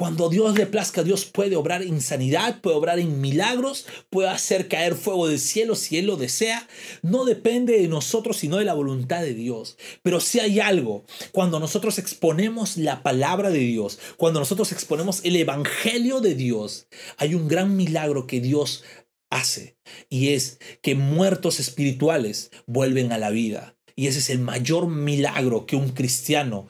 Cuando 0.00 0.30
Dios 0.30 0.56
le 0.56 0.64
plazca, 0.64 1.02
Dios 1.02 1.26
puede 1.26 1.56
obrar 1.56 1.82
en 1.82 2.00
sanidad, 2.00 2.62
puede 2.62 2.74
obrar 2.74 2.98
en 2.98 3.20
milagros, 3.20 3.84
puede 4.08 4.30
hacer 4.30 4.66
caer 4.66 4.94
fuego 4.94 5.28
del 5.28 5.38
cielo 5.38 5.74
si 5.74 5.98
Él 5.98 6.06
lo 6.06 6.16
desea. 6.16 6.66
No 7.02 7.26
depende 7.26 7.78
de 7.78 7.86
nosotros, 7.86 8.38
sino 8.38 8.56
de 8.56 8.64
la 8.64 8.72
voluntad 8.72 9.20
de 9.20 9.34
Dios. 9.34 9.76
Pero 10.02 10.20
si 10.20 10.40
hay 10.40 10.58
algo, 10.58 11.04
cuando 11.32 11.60
nosotros 11.60 11.98
exponemos 11.98 12.78
la 12.78 13.02
palabra 13.02 13.50
de 13.50 13.58
Dios, 13.58 13.98
cuando 14.16 14.40
nosotros 14.40 14.72
exponemos 14.72 15.20
el 15.22 15.36
Evangelio 15.36 16.22
de 16.22 16.34
Dios, 16.34 16.86
hay 17.18 17.34
un 17.34 17.46
gran 17.46 17.76
milagro 17.76 18.26
que 18.26 18.40
Dios 18.40 18.84
hace. 19.28 19.76
Y 20.08 20.30
es 20.30 20.60
que 20.80 20.94
muertos 20.94 21.60
espirituales 21.60 22.50
vuelven 22.66 23.12
a 23.12 23.18
la 23.18 23.28
vida. 23.28 23.76
Y 23.96 24.06
ese 24.06 24.20
es 24.20 24.30
el 24.30 24.38
mayor 24.38 24.88
milagro 24.88 25.66
que 25.66 25.76
un 25.76 25.90
cristiano 25.90 26.68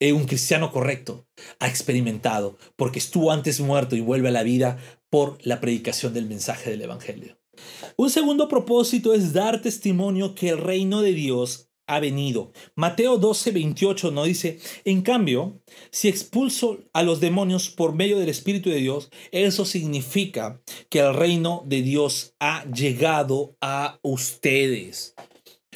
eh, 0.00 0.12
un 0.12 0.26
cristiano 0.26 0.72
correcto 0.72 1.26
ha 1.58 1.68
experimentado, 1.68 2.58
porque 2.76 2.98
estuvo 2.98 3.32
antes 3.32 3.60
muerto 3.60 3.96
y 3.96 4.00
vuelve 4.00 4.28
a 4.28 4.32
la 4.32 4.42
vida 4.42 4.78
por 5.10 5.38
la 5.42 5.60
predicación 5.60 6.14
del 6.14 6.26
mensaje 6.26 6.70
del 6.70 6.82
Evangelio. 6.82 7.38
Un 7.96 8.10
segundo 8.10 8.48
propósito 8.48 9.12
es 9.12 9.32
dar 9.32 9.60
testimonio 9.60 10.34
que 10.34 10.50
el 10.50 10.58
reino 10.58 11.02
de 11.02 11.12
Dios 11.12 11.68
ha 11.88 12.00
venido. 12.00 12.52
Mateo 12.76 13.18
12, 13.18 13.50
28 13.50 14.10
nos 14.10 14.26
dice, 14.26 14.60
en 14.84 15.02
cambio, 15.02 15.62
si 15.90 16.08
expulso 16.08 16.78
a 16.92 17.02
los 17.02 17.18
demonios 17.18 17.70
por 17.70 17.94
medio 17.94 18.18
del 18.18 18.28
Espíritu 18.28 18.68
de 18.68 18.76
Dios, 18.76 19.10
eso 19.32 19.64
significa 19.64 20.62
que 20.90 21.00
el 21.00 21.14
reino 21.14 21.64
de 21.66 21.82
Dios 21.82 22.34
ha 22.38 22.64
llegado 22.70 23.56
a 23.60 23.98
ustedes. 24.02 25.14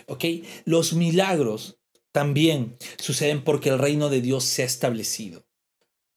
¿Ok? 0.06 0.24
Los 0.66 0.92
milagros 0.92 1.78
también 2.12 2.76
suceden 2.98 3.42
porque 3.42 3.70
el 3.70 3.78
reino 3.78 4.08
de 4.08 4.20
Dios 4.20 4.44
se 4.44 4.62
ha 4.62 4.66
establecido. 4.66 5.44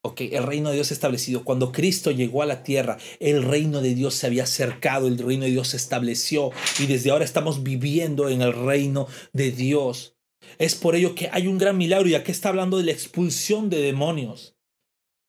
Ok, 0.03 0.21
el 0.21 0.43
reino 0.43 0.69
de 0.69 0.75
Dios 0.75 0.87
se 0.87 0.93
ha 0.93 0.97
establecido. 0.97 1.43
Cuando 1.43 1.71
Cristo 1.71 2.11
llegó 2.11 2.43
a 2.43 2.45
la 2.45 2.61
tierra, 2.61 2.97
el 3.19 3.41
reino 3.41 3.81
de 3.81 3.95
Dios 3.95 4.13
se 4.13 4.27
había 4.27 4.43
acercado, 4.43 5.07
el 5.07 5.17
reino 5.17 5.45
de 5.45 5.51
Dios 5.51 5.69
se 5.69 5.77
estableció 5.77 6.51
y 6.79 6.85
desde 6.85 7.09
ahora 7.09 7.25
estamos 7.25 7.63
viviendo 7.63 8.29
en 8.29 8.43
el 8.43 8.53
reino 8.53 9.07
de 9.33 9.51
Dios. 9.51 10.15
Es 10.59 10.75
por 10.75 10.95
ello 10.95 11.15
que 11.15 11.29
hay 11.31 11.47
un 11.47 11.57
gran 11.57 11.77
milagro 11.77 12.07
y 12.07 12.13
aquí 12.13 12.31
está 12.31 12.49
hablando 12.49 12.77
de 12.77 12.83
la 12.83 12.91
expulsión 12.91 13.71
de 13.71 13.81
demonios 13.81 14.54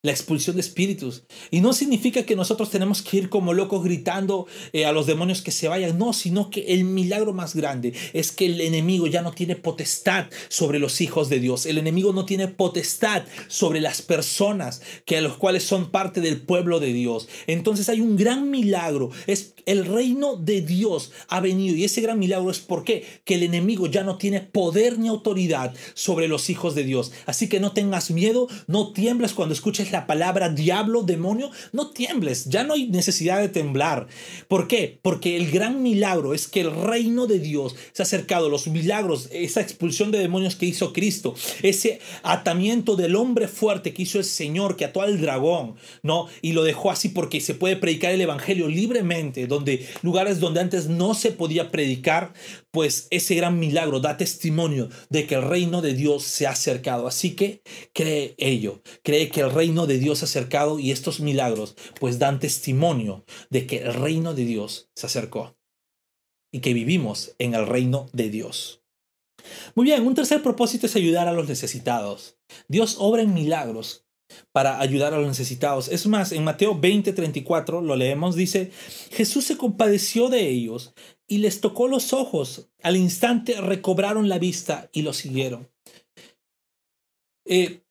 la 0.07 0.13
expulsión 0.13 0.57
de 0.57 0.63
espíritus. 0.63 1.25
Y 1.51 1.61
no 1.61 1.73
significa 1.73 2.23
que 2.23 2.37
nosotros 2.37 2.71
tenemos 2.71 3.03
que 3.03 3.17
ir 3.19 3.29
como 3.29 3.53
locos 3.53 3.83
gritando 3.83 4.47
eh, 4.73 4.87
a 4.87 4.93
los 4.93 5.07
demonios 5.07 5.43
que 5.43 5.51
se 5.51 5.69
vayan, 5.69 5.99
no, 5.99 6.13
sino 6.13 6.49
que 6.49 6.67
el 6.69 6.85
milagro 6.85 7.33
más 7.33 7.55
grande 7.55 7.93
es 8.13 8.33
que 8.33 8.47
el 8.47 8.61
enemigo 8.61 9.09
ya 9.09 9.23
no 9.23 9.33
tiene 9.33 9.57
potestad 9.57 10.27
sobre 10.49 10.79
los 10.79 11.01
hijos 11.01 11.29
de 11.29 11.41
Dios. 11.41 11.67
El 11.67 11.79
enemigo 11.79 12.13
no 12.13 12.25
tiene 12.25 12.47
potestad 12.47 13.25
sobre 13.49 13.81
las 13.81 14.01
personas 14.01 14.81
que 15.05 15.17
a 15.17 15.21
los 15.21 15.37
cuales 15.37 15.65
son 15.65 15.91
parte 15.91 16.21
del 16.21 16.41
pueblo 16.41 16.79
de 16.79 16.93
Dios. 16.93 17.29
Entonces 17.49 17.89
hay 17.89 18.01
un 18.01 18.17
gran 18.17 18.49
milagro, 18.51 19.11
es 19.27 19.55
el 19.67 19.85
reino 19.85 20.37
de 20.37 20.61
Dios 20.63 21.11
ha 21.29 21.41
venido 21.41 21.77
y 21.77 21.85
ese 21.85 22.01
gran 22.01 22.19
milagro 22.19 22.51
es 22.51 22.61
por 22.61 22.85
qué 22.85 23.05
que 23.25 23.35
el 23.35 23.43
enemigo 23.43 23.89
ya 23.89 24.05
no 24.05 24.19
tiene 24.19 24.41
poder 24.41 24.99
ni 24.99 25.09
autoridad 25.09 25.75
sobre 25.95 26.29
los 26.29 26.49
hijos 26.49 26.77
de 26.77 26.85
Dios. 26.85 27.13
Así 27.27 27.49
que 27.49 27.59
no 27.59 27.73
tengas 27.73 28.11
miedo, 28.11 28.49
no 28.69 28.93
tiembles 28.93 29.33
cuando 29.33 29.53
escuches 29.53 29.91
la 29.91 29.97
la 29.97 30.07
palabra 30.07 30.51
diablo, 30.51 31.05
demonio, 31.05 31.51
no 31.73 31.89
tiembles, 31.89 32.45
ya 32.51 32.65
no 32.65 32.75
hay 32.75 32.89
necesidad 32.89 33.41
de 33.41 33.49
temblar. 33.49 34.09
¿Por 34.47 34.69
qué? 34.69 34.99
Porque 35.01 35.39
el 35.39 35.51
gran 35.51 35.83
milagro 35.83 36.35
es 36.35 36.49
que 36.49 36.61
el 36.61 36.71
reino 36.71 37.27
de 37.27 37.39
Dios 37.39 37.75
se 37.93 38.03
ha 38.03 38.05
acercado, 38.05 38.51
los 38.51 38.67
milagros, 38.67 39.31
esa 39.33 39.63
expulsión 39.63 40.11
de 40.11 40.19
demonios 40.19 40.55
que 40.55 40.67
hizo 40.67 40.93
Cristo, 40.93 41.35
ese 41.63 42.01
atamiento 42.23 42.95
del 42.95 43.17
hombre 43.17 43.49
fuerte 43.49 43.95
que 43.95 44.03
hizo 44.03 44.19
el 44.19 44.25
Señor, 44.25 44.77
que 44.77 44.85
ató 44.85 45.01
al 45.01 45.19
dragón, 45.19 45.77
¿no? 46.03 46.27
Y 46.43 46.53
lo 46.53 46.63
dejó 46.63 46.91
así 46.91 47.09
porque 47.09 47.41
se 47.41 47.55
puede 47.55 47.77
predicar 47.77 48.13
el 48.13 48.21
Evangelio 48.21 48.69
libremente, 48.69 49.47
lugares 50.03 50.41
donde 50.41 50.61
antes 50.61 50.89
no 50.89 51.15
se 51.15 51.33
podía 51.33 51.71
predicar, 51.71 52.33
pues 52.71 53.07
ese 53.11 53.35
gran 53.35 53.59
milagro 53.59 54.01
da 54.01 54.17
testimonio 54.17 54.89
de 55.11 55.27
que 55.27 55.37
el 55.37 55.43
reino 55.43 55.83
de 55.83 55.95
Dios 55.95 56.23
se 56.25 56.47
ha 56.47 56.51
acercado. 56.51 57.07
Así 57.07 57.35
que 57.35 57.63
cree 57.93 58.35
ello, 58.39 58.83
cree 59.03 59.29
que 59.29 59.41
el 59.41 59.51
reino 59.51 59.87
de 59.87 59.99
Dios 59.99 60.19
se 60.19 60.25
ha 60.25 60.29
acercado 60.29 60.79
y 60.79 60.91
estos 60.91 61.21
milagros 61.21 61.77
pues 62.01 62.19
dan 62.19 62.41
testimonio 62.41 63.25
de 63.51 63.67
que 63.67 63.79
el 63.79 63.95
reino 63.95 64.35
de 64.35 64.45
Dios 64.45 64.91
se 64.95 65.07
acercó 65.07 65.57
y 66.53 66.61
que 66.61 66.75
vivimos 66.75 67.35
en 67.39 67.55
el 67.55 67.67
reino 67.67 68.09
de 68.13 68.31
Dios. 68.31 68.83
Muy 69.75 69.85
bien, 69.85 70.07
un 70.07 70.15
tercer 70.15 70.43
propósito 70.43 70.87
es 70.87 70.97
ayudar 70.97 71.29
a 71.29 71.33
los 71.33 71.49
necesitados. 71.49 72.39
Dios 72.69 72.97
obra 72.99 73.23
en 73.23 73.35
milagros 73.35 74.06
para 74.53 74.81
ayudar 74.81 75.15
a 75.15 75.19
los 75.19 75.29
necesitados. 75.29 75.89
Es 75.89 76.07
más, 76.07 76.33
en 76.33 76.45
Mateo 76.45 76.75
20:34 76.81 77.81
lo 77.81 77.97
leemos, 77.97 78.37
dice, 78.37 78.71
Jesús 79.11 79.45
se 79.45 79.57
compadeció 79.57 80.29
de 80.29 80.49
ellos 80.49 80.95
y 81.27 81.39
les 81.39 81.61
tocó 81.61 81.89
los 81.89 82.13
ojos. 82.13 82.69
Al 82.83 82.97
instante 82.97 83.61
recobraron 83.61 84.29
la 84.29 84.39
vista 84.39 84.89
y 84.93 85.03
lo 85.03 85.13
siguieron. 85.13 85.69
Eh, 87.47 87.83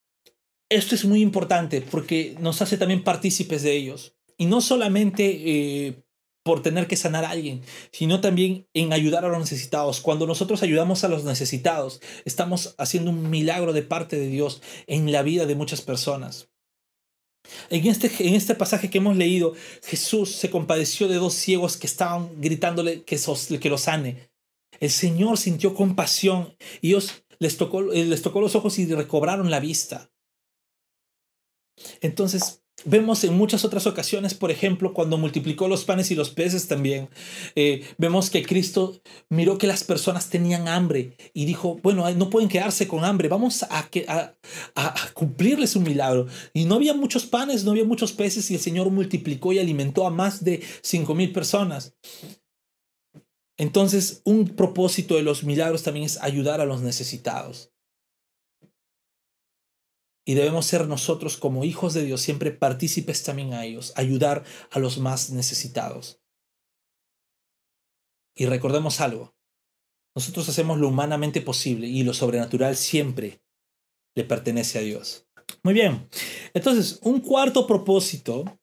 esto 0.70 0.96
es 0.96 1.06
muy 1.06 1.22
importante 1.22 1.82
porque 1.82 2.36
nos 2.39 2.62
hace 2.62 2.77
también 2.77 3.04
partícipes 3.04 3.63
de 3.63 3.75
ellos. 3.75 4.15
Y 4.38 4.46
no 4.48 4.62
solamente 4.62 5.24
eh, 5.46 6.05
por 6.46 6.62
tener 6.62 6.86
que 6.86 6.96
sanar 6.96 7.25
a 7.25 7.32
alguien, 7.32 7.64
sino 7.92 8.22
también 8.22 8.68
en 8.75 8.94
ayudar 8.94 9.25
a 9.25 9.30
los 9.30 9.40
necesitados. 9.40 10.00
Cuando 10.00 10.28
nosotros 10.28 10.62
ayudamos 10.62 11.04
a 11.04 11.08
los 11.08 11.24
necesitados, 11.24 12.02
estamos 12.24 12.75
haciendo 12.78 13.10
un 13.10 13.32
milagro 13.32 13.74
de 13.74 13.82
parte 13.82 14.16
de 14.16 14.28
Dios 14.28 14.62
en 14.86 15.12
la 15.12 15.24
vida 15.24 15.48
de 15.48 15.56
muchas 15.56 15.82
personas. 15.82 16.52
En 17.72 17.88
este, 17.88 18.12
en 18.28 18.36
este 18.36 18.54
pasaje 18.54 18.92
que 18.92 19.00
hemos 19.00 19.18
leído, 19.18 19.54
Jesús 19.84 20.36
se 20.36 20.52
compadeció 20.52 21.08
de 21.08 21.16
dos 21.16 21.34
ciegos 21.34 21.78
que 21.78 21.88
estaban 21.88 22.40
gritándole 22.40 23.04
que, 23.04 23.20
que 23.60 23.70
lo 23.70 23.80
sane. 23.80 24.30
El 24.80 24.92
Señor 24.92 25.40
sintió 25.40 25.74
compasión 25.74 26.56
y 26.80 26.90
Dios 26.90 27.24
les 27.40 27.58
tocó, 27.58 27.82
les 27.82 28.22
tocó 28.22 28.40
los 28.40 28.56
ojos 28.56 28.78
y 28.78 28.86
recobraron 28.86 29.50
la 29.50 29.60
vista. 29.60 30.12
Entonces, 32.02 32.65
Vemos 32.86 33.24
en 33.24 33.36
muchas 33.36 33.65
otras 33.65 33.88
ocasiones, 33.88 34.36
por 34.36 34.51
ejemplo, 34.51 34.94
cuando 34.94 35.18
multiplicó 35.18 35.68
los 35.68 35.86
panes 35.86 36.12
y 36.12 36.15
los 36.15 36.30
peces 36.30 36.68
también, 36.68 37.10
eh, 37.56 37.84
vemos 37.98 38.30
que 38.30 38.44
Cristo 38.44 39.01
miró 39.30 39.58
que 39.58 39.65
las 39.65 39.84
personas 39.84 40.30
tenían 40.30 40.68
hambre 40.68 41.18
y 41.34 41.46
dijo, 41.46 41.80
bueno, 41.82 42.08
no 42.12 42.30
pueden 42.30 42.48
quedarse 42.48 42.88
con 42.88 43.04
hambre, 43.04 43.27
vamos 43.27 43.63
a, 43.63 43.89
a, 44.08 44.34
a, 44.75 44.96
cumplirles 45.13 45.75
un 45.75 45.84
milagro. 45.84 46.27
Y 46.54 46.65
no 46.65 46.75
había 46.75 46.94
muchos 46.94 47.25
panes, 47.25 47.63
no 47.63 47.72
había 47.72 47.86
muchos 47.86 48.13
peces 48.13 48.51
y 48.51 48.54
el 48.54 48.62
Señor 48.62 48.92
multiplicó 48.92 49.51
y 49.51 49.60
alimentó 49.60 50.06
a 50.06 50.12
más 50.12 50.44
de 50.44 50.62
cinco 50.82 51.15
mil 51.15 51.32
personas. 51.32 51.96
Entonces, 53.58 54.22
un 54.25 54.50
propósito 54.50 55.15
de 55.15 55.24
los 55.24 55.44
milagros 55.44 55.82
también 55.84 56.06
es 56.06 56.22
ayudar 56.22 56.62
a 56.62 56.65
los 56.65 56.82
necesitados. 56.82 57.75
Y 60.25 60.34
debemos 60.34 60.65
ser 60.65 60.88
nosotros 60.88 61.38
como 61.38 61.63
hijos 61.63 61.94
de 61.94 62.03
Dios 62.03 62.22
siempre 62.22 62.51
partícipes 62.51 63.24
también 63.24 63.53
a 63.53 63.63
ellos, 63.63 63.94
ayudar 63.96 64.44
a 64.72 64.79
los 64.79 64.98
más 64.98 65.29
necesitados. 65.29 66.20
Y 68.36 68.48
recordemos 68.48 69.00
algo, 69.01 69.36
nosotros 70.15 70.50
hacemos 70.50 70.79
lo 70.79 70.88
humanamente 70.88 71.41
posible 71.41 71.88
y 71.88 72.03
lo 72.03 72.13
sobrenatural 72.13 72.75
siempre 72.75 73.44
le 74.15 74.24
pertenece 74.24 74.79
a 74.79 74.82
Dios. 74.82 75.27
Muy 75.62 75.74
bien, 75.74 76.10
entonces 76.53 77.00
un 77.03 77.20
cuarto 77.20 77.67
propósito 77.67 78.60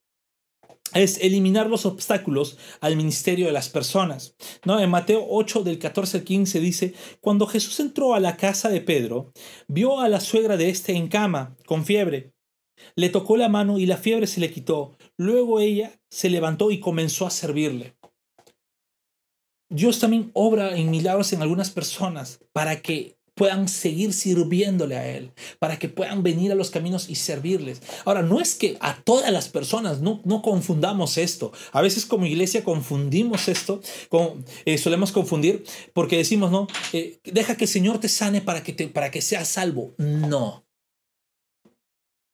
es 0.94 1.18
eliminar 1.18 1.68
los 1.68 1.86
obstáculos 1.86 2.58
al 2.80 2.96
ministerio 2.96 3.46
de 3.46 3.52
las 3.52 3.68
personas. 3.68 4.34
¿no? 4.64 4.80
En 4.80 4.90
Mateo 4.90 5.26
8 5.28 5.62
del 5.64 5.78
14 5.78 6.18
al 6.18 6.24
15 6.24 6.60
dice, 6.60 6.94
cuando 7.20 7.46
Jesús 7.46 7.80
entró 7.80 8.14
a 8.14 8.20
la 8.20 8.36
casa 8.36 8.68
de 8.68 8.80
Pedro, 8.80 9.32
vio 9.68 10.00
a 10.00 10.08
la 10.08 10.20
suegra 10.20 10.56
de 10.56 10.68
éste 10.68 10.92
en 10.92 11.08
cama, 11.08 11.56
con 11.66 11.84
fiebre. 11.84 12.32
Le 12.96 13.08
tocó 13.08 13.36
la 13.36 13.48
mano 13.48 13.78
y 13.78 13.86
la 13.86 13.96
fiebre 13.96 14.26
se 14.26 14.40
le 14.40 14.50
quitó. 14.50 14.96
Luego 15.16 15.60
ella 15.60 16.00
se 16.10 16.30
levantó 16.30 16.70
y 16.70 16.80
comenzó 16.80 17.26
a 17.26 17.30
servirle. 17.30 17.96
Dios 19.68 20.00
también 20.00 20.30
obra 20.34 20.76
en 20.76 20.90
milagros 20.90 21.32
en 21.32 21.40
algunas 21.40 21.70
personas 21.70 22.40
para 22.52 22.82
que 22.82 23.16
puedan 23.34 23.68
seguir 23.68 24.12
sirviéndole 24.12 24.96
a 24.96 25.08
Él, 25.08 25.32
para 25.58 25.78
que 25.78 25.88
puedan 25.88 26.22
venir 26.22 26.52
a 26.52 26.54
los 26.54 26.70
caminos 26.70 27.08
y 27.08 27.14
servirles. 27.14 27.80
Ahora, 28.04 28.22
no 28.22 28.40
es 28.40 28.54
que 28.54 28.76
a 28.80 28.96
todas 29.02 29.30
las 29.32 29.48
personas, 29.48 30.00
no, 30.00 30.20
no 30.24 30.42
confundamos 30.42 31.18
esto. 31.18 31.52
A 31.72 31.80
veces 31.80 32.06
como 32.06 32.26
iglesia 32.26 32.64
confundimos 32.64 33.48
esto, 33.48 33.80
con, 34.08 34.44
eh, 34.64 34.78
solemos 34.78 35.12
confundir 35.12 35.64
porque 35.94 36.16
decimos, 36.16 36.50
no, 36.50 36.66
eh, 36.92 37.20
deja 37.24 37.56
que 37.56 37.64
el 37.64 37.70
Señor 37.70 37.98
te 37.98 38.08
sane 38.08 38.40
para 38.40 38.62
que, 38.62 38.72
te, 38.72 38.88
para 38.88 39.10
que 39.10 39.22
seas 39.22 39.48
salvo. 39.48 39.94
No. 39.98 40.64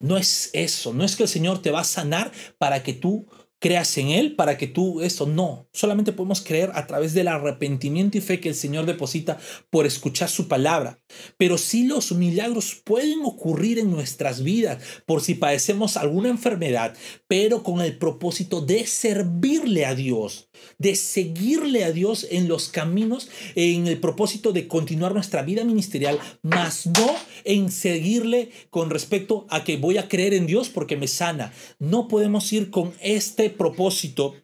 No 0.01 0.17
es 0.17 0.49
eso, 0.53 0.93
no 0.93 1.03
es 1.03 1.17
que 1.17 1.23
el 1.23 1.29
Señor 1.29 1.61
te 1.61 1.71
va 1.71 1.81
a 1.81 1.85
sanar 1.85 2.31
para 2.57 2.83
que 2.83 2.93
tú 2.93 3.27
creas 3.59 3.97
en 3.97 4.09
Él 4.09 4.35
para 4.35 4.57
que 4.57 4.67
tú 4.67 5.01
eso 5.01 5.25
no. 5.25 5.67
Solamente 5.73 6.13
podemos 6.13 6.41
creer 6.41 6.71
a 6.73 6.87
través 6.87 7.13
del 7.13 7.27
arrepentimiento 7.27 8.17
y 8.17 8.21
fe 8.21 8.39
que 8.39 8.49
el 8.49 8.55
Señor 8.55 8.85
deposita 8.85 9.37
por 9.69 9.85
escuchar 9.85 10.29
su 10.29 10.47
palabra. 10.47 11.01
Pero 11.37 11.57
sí 11.57 11.85
los 11.85 12.11
milagros 12.13 12.81
pueden 12.83 13.19
ocurrir 13.23 13.79
en 13.79 13.91
nuestras 13.91 14.43
vidas 14.43 14.81
por 15.05 15.21
si 15.21 15.35
padecemos 15.35 15.97
alguna 15.97 16.29
enfermedad, 16.29 16.95
pero 17.27 17.63
con 17.63 17.81
el 17.81 17.97
propósito 17.97 18.61
de 18.61 18.87
servirle 18.87 19.85
a 19.85 19.95
Dios, 19.95 20.49
de 20.77 20.95
seguirle 20.95 21.83
a 21.83 21.91
Dios 21.91 22.27
en 22.29 22.47
los 22.47 22.69
caminos, 22.69 23.29
en 23.55 23.87
el 23.87 23.99
propósito 23.99 24.53
de 24.53 24.67
continuar 24.67 25.13
nuestra 25.13 25.41
vida 25.41 25.63
ministerial, 25.63 26.19
más 26.41 26.85
no 26.85 27.15
en 27.43 27.71
seguirle 27.71 28.51
con 28.69 28.89
respecto 28.89 29.45
a 29.49 29.63
que 29.63 29.77
voy 29.77 29.97
a 29.97 30.07
creer 30.07 30.33
en 30.33 30.47
Dios 30.47 30.69
porque 30.69 30.97
me 30.97 31.07
sana. 31.07 31.53
No 31.79 32.07
podemos 32.07 32.51
ir 32.53 32.69
con 32.69 32.93
este 33.01 33.48
propósito 33.49 34.35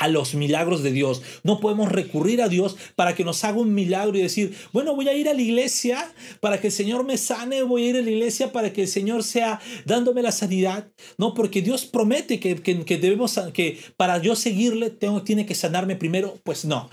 a 0.00 0.08
los 0.08 0.34
milagros 0.34 0.82
de 0.82 0.92
Dios. 0.92 1.22
No 1.44 1.60
podemos 1.60 1.92
recurrir 1.92 2.40
a 2.40 2.48
Dios 2.48 2.76
para 2.96 3.14
que 3.14 3.22
nos 3.22 3.44
haga 3.44 3.58
un 3.58 3.74
milagro 3.74 4.16
y 4.16 4.22
decir, 4.22 4.56
bueno, 4.72 4.96
voy 4.96 5.06
a 5.08 5.14
ir 5.14 5.28
a 5.28 5.34
la 5.34 5.42
iglesia 5.42 6.12
para 6.40 6.58
que 6.58 6.68
el 6.68 6.72
Señor 6.72 7.04
me 7.04 7.18
sane, 7.18 7.62
voy 7.62 7.84
a 7.84 7.90
ir 7.90 7.96
a 7.96 8.02
la 8.02 8.10
iglesia 8.10 8.50
para 8.50 8.72
que 8.72 8.82
el 8.82 8.88
Señor 8.88 9.22
sea 9.22 9.60
dándome 9.84 10.22
la 10.22 10.32
sanidad. 10.32 10.90
No, 11.18 11.34
porque 11.34 11.60
Dios 11.60 11.84
promete 11.84 12.40
que, 12.40 12.56
que, 12.56 12.96
debemos, 12.96 13.38
que 13.52 13.78
para 13.98 14.20
yo 14.22 14.34
seguirle 14.34 14.88
tengo, 14.88 15.22
tiene 15.22 15.44
que 15.44 15.54
sanarme 15.54 15.96
primero. 15.96 16.38
Pues 16.44 16.64
no. 16.64 16.88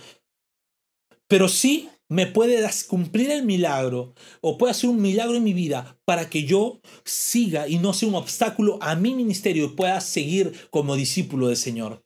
Pero 1.30 1.48
sí 1.48 1.90
me 2.10 2.26
puede 2.28 2.68
cumplir 2.88 3.32
el 3.32 3.44
milagro 3.44 4.14
o 4.42 4.58
puede 4.58 4.72
hacer 4.72 4.90
un 4.90 5.02
milagro 5.02 5.36
en 5.36 5.44
mi 5.44 5.54
vida 5.54 5.98
para 6.06 6.30
que 6.30 6.44
yo 6.44 6.80
siga 7.04 7.68
y 7.68 7.80
no 7.80 7.94
sea 7.94 8.10
un 8.10 8.16
obstáculo 8.16 8.78
a 8.82 8.96
mi 8.96 9.14
ministerio 9.14 9.66
y 9.66 9.70
pueda 9.70 10.00
seguir 10.02 10.54
como 10.70 10.96
discípulo 10.96 11.48
del 11.48 11.58
Señor. 11.58 12.04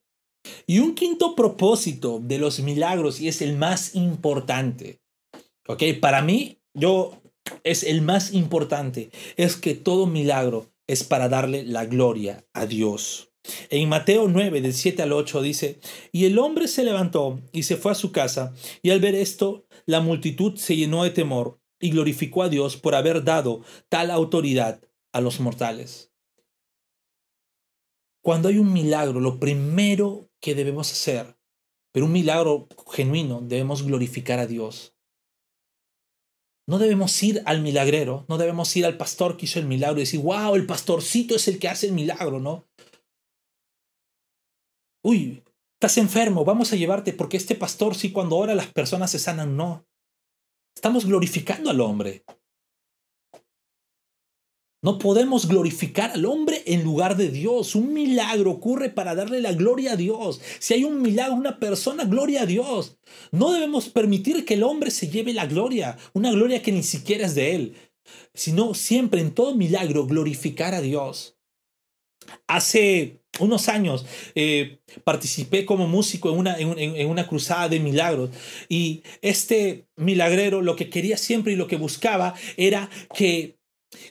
Y 0.65 0.79
un 0.79 0.96
quinto 0.96 1.36
propósito 1.36 2.20
de 2.22 2.39
los 2.39 2.60
milagros 2.60 3.22
y 3.22 3.27
es 3.27 3.41
el 3.41 3.58
más 3.58 3.96
importante. 3.96 5.01
¿Ok? 5.67 5.84
Para 6.00 6.22
mí, 6.22 6.59
yo 6.74 7.22
es 7.64 7.83
el 7.83 8.01
más 8.01 8.33
importante. 8.33 9.11
Es 9.37 9.55
que 9.55 9.75
todo 9.75 10.07
milagro 10.07 10.72
es 10.87 11.03
para 11.03 11.29
darle 11.29 11.64
la 11.64 11.85
gloria 11.85 12.46
a 12.53 12.66
Dios. 12.66 13.30
En 13.70 13.90
Mateo 13.90 14.27
9, 14.27 14.62
del 14.62 14.74
7 14.74 15.01
al 15.01 15.14
8 15.14 15.42
dice, 15.42 15.80
y 16.12 16.25
el 16.25 16.38
hombre 16.40 16.68
se 16.68 16.84
levantó 16.84 17.42
y 17.51 17.64
se 17.64 17.77
fue 17.77 17.92
a 17.92 17.96
su 17.96 18.12
casa, 18.12 18.54
y 18.82 18.92
al 18.92 19.00
ver 19.00 19.16
esto, 19.16 19.66
la 19.86 20.01
multitud 20.01 20.58
se 20.58 20.75
llenó 20.75 21.04
de 21.04 21.12
temor 21.12 21.60
y 21.80 21.90
glorificó 21.90 22.44
a 22.44 22.50
Dios 22.50 22.77
por 22.77 22.96
haber 22.96 23.24
dado 23.24 23.64
tal 23.90 24.12
autoridad 24.12 24.82
a 25.12 25.22
los 25.22 25.40
mortales. 25.40 26.12
Cuando 28.24 28.50
hay 28.50 28.58
un 28.60 28.72
milagro, 28.72 29.20
lo 29.20 29.40
primero 29.40 30.30
que 30.40 30.54
debemos 30.54 30.92
hacer, 30.92 31.38
pero 31.92 32.06
un 32.06 32.12
milagro 32.12 32.68
genuino, 32.92 33.42
debemos 33.42 33.84
glorificar 33.84 34.40
a 34.40 34.46
Dios. 34.46 34.96
No 36.68 36.77
debemos 36.77 37.22
ir 37.24 37.42
al 37.46 37.62
milagrero, 37.62 38.25
no 38.30 38.38
debemos 38.38 38.75
ir 38.77 38.86
al 38.86 38.98
pastor 38.98 39.36
que 39.36 39.46
hizo 39.46 39.60
el 39.60 39.66
milagro 39.66 39.98
y 39.98 40.04
decir, 40.04 40.20
wow, 40.20 40.56
el 40.56 40.68
pastorcito 40.68 41.36
es 41.36 41.48
el 41.48 41.58
que 41.58 41.68
hace 41.68 41.88
el 41.88 41.94
milagro, 41.94 42.40
¿no? 42.40 42.68
Uy, 45.03 45.44
estás 45.74 45.98
enfermo, 45.98 46.46
vamos 46.46 46.74
a 46.74 46.75
llevarte 46.75 47.14
porque 47.14 47.37
este 47.37 47.55
pastor 47.55 47.96
sí 47.96 48.11
cuando 48.11 48.37
ora 48.37 48.55
las 48.55 48.68
personas 48.68 49.11
se 49.11 49.20
sanan, 49.20 49.55
no. 49.57 49.85
Estamos 50.75 51.05
glorificando 51.05 51.70
al 51.70 51.81
hombre. 51.81 52.24
No 54.83 54.98
podemos 54.98 55.48
glorificar 55.48 56.09
al 56.11 56.25
hombre 56.25 56.64
en 56.66 56.83
lugar 56.83 57.16
de 57.16 57.29
Dios. 57.29 57.75
Un 57.75 57.94
milagro 57.94 58.50
ocurre 58.50 58.90
para 58.90 59.14
darle 59.14 59.40
la 59.40 59.53
gloria 59.53 59.94
a 59.94 59.96
Dios. 59.96 60.42
Si 60.57 60.74
hay 60.74 60.83
un 60.83 61.03
milagro, 61.03 61.35
una 61.35 61.59
persona, 61.59 62.05
gloria 62.05 62.42
a 62.42 62.46
Dios. 62.48 62.98
No 63.31 63.51
debemos 63.51 63.90
permitir 63.90 64.44
que 64.44 64.55
el 64.55 64.64
hombre 64.64 64.90
se 64.90 65.07
lleve 65.07 65.33
la 65.33 65.46
gloria, 65.46 65.98
una 66.14 66.31
gloria 66.31 66.64
que 66.64 66.72
ni 66.72 66.81
siquiera 66.81 67.27
es 67.27 67.35
de 67.35 67.53
él, 67.53 67.75
sino 68.33 68.74
siempre 68.74 69.22
en 69.22 69.35
todo 69.35 69.53
milagro 69.55 70.07
glorificar 70.07 70.74
a 70.74 70.81
Dios. 70.81 71.37
Hace 72.48 73.21
unos 73.39 73.70
años 73.70 74.05
eh, 74.35 74.79
participé 75.03 75.65
como 75.65 75.87
músico 75.87 76.29
en 76.31 76.37
una, 76.37 76.57
en, 76.57 77.09
una 77.09 77.27
cruzada 77.27 77.70
de 77.70 77.79
milagros 77.79 78.29
y 78.67 79.03
este 79.22 79.87
milagrero 79.96 80.61
lo 80.61 80.75
que 80.75 80.89
quería 80.89 81.17
siempre 81.17 81.53
y 81.53 81.55
lo 81.55 81.67
que 81.67 81.77
buscaba 81.77 82.35
era 82.57 82.89
que 83.15 83.61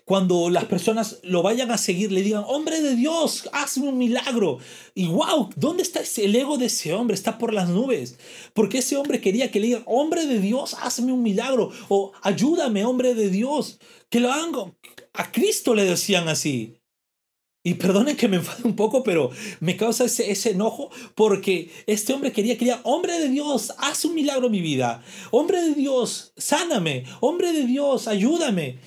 cuando 0.05 0.51
las 0.51 0.67
personas 0.67 1.21
lo 1.23 1.43
vayan 1.43 1.71
a 1.71 1.79
seguir, 1.79 2.13
le 2.13 2.23
digan, 2.23 2.45
hombre 2.47 2.83
de 2.83 2.97
Dios, 2.97 3.49
hazme 3.53 3.89
un 3.89 3.97
milagro. 3.97 4.59
Y 4.95 5.07
wow, 5.07 5.49
¿dónde 5.57 5.83
está 5.83 6.01
el 6.19 6.37
ego 6.37 6.59
de 6.59 6.67
ese 6.67 6.93
hombre? 6.93 7.15
Está 7.15 7.39
por 7.39 7.55
las 7.55 7.71
nubes. 7.71 8.19
Porque 8.53 8.79
ese 8.79 8.97
hombre 8.97 9.23
quería 9.23 9.51
que 9.51 9.59
le 9.59 9.69
digan, 9.69 9.83
hombre 9.87 10.27
de 10.27 10.39
Dios, 10.39 10.77
hazme 10.83 11.13
un 11.13 11.23
milagro. 11.23 11.71
O 11.89 12.13
ayúdame, 12.23 12.85
hombre 12.85 13.15
de 13.15 13.31
Dios. 13.31 13.79
Que 14.11 14.21
lo 14.21 14.31
hagan. 14.31 14.77
A 15.15 15.33
Cristo 15.33 15.75
le 15.75 15.85
decían 15.85 16.29
así. 16.29 16.80
Y 17.63 17.75
perdonen 17.75 18.17
que 18.17 18.29
me 18.29 18.37
enfade 18.37 18.63
un 18.65 18.75
poco, 18.75 19.03
pero 19.03 19.31
me 19.61 19.77
causa 19.77 20.05
ese, 20.05 20.31
ese, 20.31 20.53
enojo 20.53 20.91
porque 21.15 21.71
este 21.87 22.15
hombre 22.15 22.33
quería, 22.33 22.57
quería, 22.57 22.81
hombre 22.85 23.19
de 23.19 23.29
Dios, 23.29 23.75
haz 23.77 24.07
un 24.07 24.15
milagro 24.15 24.47
en 24.47 24.53
mi 24.53 24.63
vida. 24.63 25.03
Hombre 25.31 25.61
de 25.61 25.75
Dios, 25.75 26.33
sáname. 26.39 27.05
Hombre 27.21 27.53
de 27.53 27.67
Dios, 27.67 28.09
ayúdame. 28.09 28.79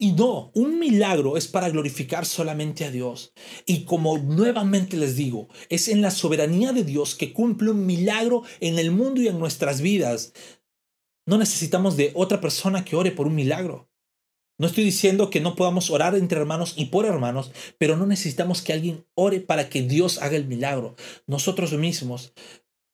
Y 0.00 0.12
no, 0.12 0.52
un 0.54 0.78
milagro 0.78 1.36
es 1.36 1.48
para 1.48 1.70
glorificar 1.70 2.24
solamente 2.24 2.84
a 2.84 2.92
Dios. 2.92 3.32
Y 3.66 3.84
como 3.84 4.16
nuevamente 4.16 4.96
les 4.96 5.16
digo, 5.16 5.48
es 5.68 5.88
en 5.88 6.02
la 6.02 6.12
soberanía 6.12 6.72
de 6.72 6.84
Dios 6.84 7.16
que 7.16 7.32
cumple 7.32 7.72
un 7.72 7.84
milagro 7.84 8.44
en 8.60 8.78
el 8.78 8.92
mundo 8.92 9.20
y 9.20 9.26
en 9.26 9.40
nuestras 9.40 9.80
vidas. 9.80 10.34
No 11.26 11.36
necesitamos 11.36 11.96
de 11.96 12.12
otra 12.14 12.40
persona 12.40 12.84
que 12.84 12.94
ore 12.94 13.10
por 13.10 13.26
un 13.26 13.34
milagro. 13.34 13.90
No 14.58 14.66
estoy 14.66 14.82
diciendo 14.82 15.30
que 15.30 15.40
no 15.40 15.54
podamos 15.54 15.88
orar 15.88 16.16
entre 16.16 16.40
hermanos 16.40 16.74
y 16.76 16.86
por 16.86 17.06
hermanos, 17.06 17.52
pero 17.78 17.96
no 17.96 18.06
necesitamos 18.06 18.60
que 18.60 18.72
alguien 18.72 19.06
ore 19.14 19.40
para 19.40 19.68
que 19.68 19.82
Dios 19.82 20.20
haga 20.20 20.36
el 20.36 20.46
milagro. 20.46 20.96
Nosotros 21.28 21.72
mismos 21.74 22.32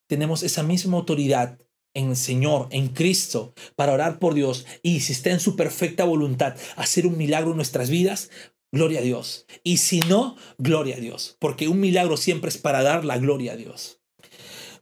tenemos 0.06 0.42
esa 0.42 0.62
misma 0.62 0.98
autoridad 0.98 1.58
en 1.94 2.10
el 2.10 2.16
Señor, 2.16 2.68
en 2.70 2.88
Cristo, 2.88 3.54
para 3.76 3.94
orar 3.94 4.18
por 4.18 4.34
Dios 4.34 4.66
y 4.82 5.00
si 5.00 5.12
está 5.12 5.30
en 5.30 5.40
su 5.40 5.56
perfecta 5.56 6.04
voluntad 6.04 6.54
hacer 6.76 7.06
un 7.06 7.16
milagro 7.16 7.52
en 7.52 7.56
nuestras 7.56 7.88
vidas, 7.88 8.30
gloria 8.70 9.00
a 9.00 9.02
Dios. 9.02 9.46
Y 9.62 9.78
si 9.78 10.00
no, 10.00 10.36
gloria 10.58 10.96
a 10.96 11.00
Dios, 11.00 11.36
porque 11.40 11.68
un 11.68 11.80
milagro 11.80 12.18
siempre 12.18 12.50
es 12.50 12.58
para 12.58 12.82
dar 12.82 13.06
la 13.06 13.16
gloria 13.16 13.52
a 13.52 13.56
Dios. 13.56 14.03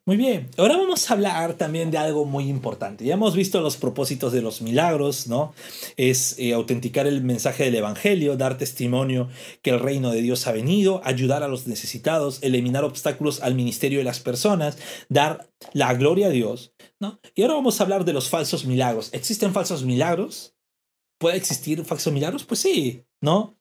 Muy 0.04 0.16
bien, 0.16 0.50
ahora 0.56 0.76
vamos 0.76 1.08
a 1.08 1.14
hablar 1.14 1.54
también 1.54 1.92
de 1.92 1.98
algo 1.98 2.24
muy 2.24 2.48
importante. 2.48 3.04
Ya 3.04 3.14
hemos 3.14 3.36
visto 3.36 3.60
los 3.60 3.76
propósitos 3.76 4.32
de 4.32 4.42
los 4.42 4.60
milagros, 4.60 5.28
¿no? 5.28 5.54
Es 5.96 6.36
eh, 6.40 6.54
autenticar 6.54 7.06
el 7.06 7.22
mensaje 7.22 7.62
del 7.62 7.76
Evangelio, 7.76 8.36
dar 8.36 8.58
testimonio 8.58 9.28
que 9.62 9.70
el 9.70 9.78
reino 9.78 10.10
de 10.10 10.20
Dios 10.20 10.48
ha 10.48 10.52
venido, 10.52 11.00
ayudar 11.04 11.44
a 11.44 11.48
los 11.48 11.68
necesitados, 11.68 12.42
eliminar 12.42 12.82
obstáculos 12.82 13.42
al 13.42 13.54
ministerio 13.54 14.00
de 14.00 14.04
las 14.04 14.18
personas, 14.18 14.76
dar 15.08 15.48
la 15.72 15.94
gloria 15.94 16.26
a 16.26 16.30
Dios, 16.30 16.74
¿no? 16.98 17.20
Y 17.36 17.42
ahora 17.42 17.54
vamos 17.54 17.80
a 17.80 17.84
hablar 17.84 18.04
de 18.04 18.12
los 18.12 18.28
falsos 18.28 18.64
milagros. 18.64 19.10
¿Existen 19.12 19.52
falsos 19.52 19.84
milagros? 19.84 20.56
¿Puede 21.20 21.36
existir 21.36 21.84
falsos 21.84 22.12
milagros? 22.12 22.42
Pues 22.42 22.58
sí, 22.58 23.04
¿no? 23.20 23.56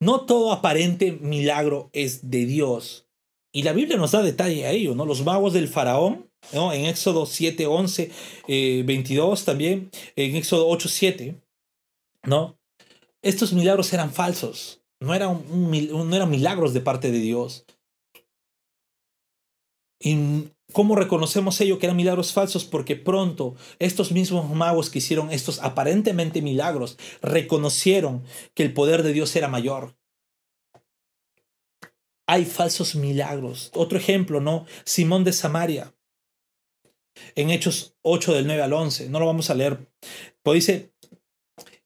No 0.00 0.26
todo 0.26 0.52
aparente 0.52 1.12
milagro 1.12 1.88
es 1.94 2.30
de 2.30 2.44
Dios. 2.44 3.07
Y 3.52 3.62
la 3.62 3.72
Biblia 3.72 3.96
nos 3.96 4.12
da 4.12 4.22
detalle 4.22 4.66
a 4.66 4.70
ello, 4.70 4.94
¿no? 4.94 5.06
Los 5.06 5.24
magos 5.24 5.52
del 5.54 5.68
faraón, 5.68 6.30
¿no? 6.52 6.72
En 6.72 6.84
Éxodo 6.84 7.26
7, 7.26 7.66
11, 7.66 8.10
22 8.84 9.44
también, 9.44 9.90
en 10.16 10.36
Éxodo 10.36 10.68
8, 10.68 10.88
7, 10.88 11.40
¿no? 12.24 12.58
Estos 13.22 13.52
milagros 13.52 13.92
eran 13.92 14.12
falsos, 14.12 14.82
no 15.00 15.14
eran, 15.14 15.42
no 15.50 16.16
eran 16.16 16.30
milagros 16.30 16.74
de 16.74 16.80
parte 16.80 17.10
de 17.10 17.18
Dios. 17.18 17.64
¿Y 20.00 20.50
cómo 20.72 20.94
reconocemos 20.94 21.60
ello 21.60 21.78
que 21.78 21.86
eran 21.86 21.96
milagros 21.96 22.32
falsos? 22.32 22.64
Porque 22.64 22.94
pronto 22.94 23.56
estos 23.80 24.12
mismos 24.12 24.48
magos 24.54 24.90
que 24.90 24.98
hicieron 24.98 25.32
estos 25.32 25.58
aparentemente 25.60 26.42
milagros 26.42 26.96
reconocieron 27.22 28.22
que 28.54 28.62
el 28.62 28.72
poder 28.72 29.02
de 29.02 29.12
Dios 29.12 29.34
era 29.34 29.48
mayor, 29.48 29.97
hay 32.28 32.44
falsos 32.44 32.94
milagros. 32.94 33.70
Otro 33.74 33.98
ejemplo, 33.98 34.40
¿no? 34.40 34.66
Simón 34.84 35.24
de 35.24 35.32
Samaria. 35.32 35.94
En 37.34 37.50
Hechos 37.50 37.96
8 38.02 38.34
del 38.34 38.46
9 38.46 38.62
al 38.62 38.72
11. 38.74 39.08
No 39.08 39.18
lo 39.18 39.26
vamos 39.26 39.48
a 39.48 39.54
leer. 39.54 39.90
Pues 40.42 40.66
dice 40.66 40.92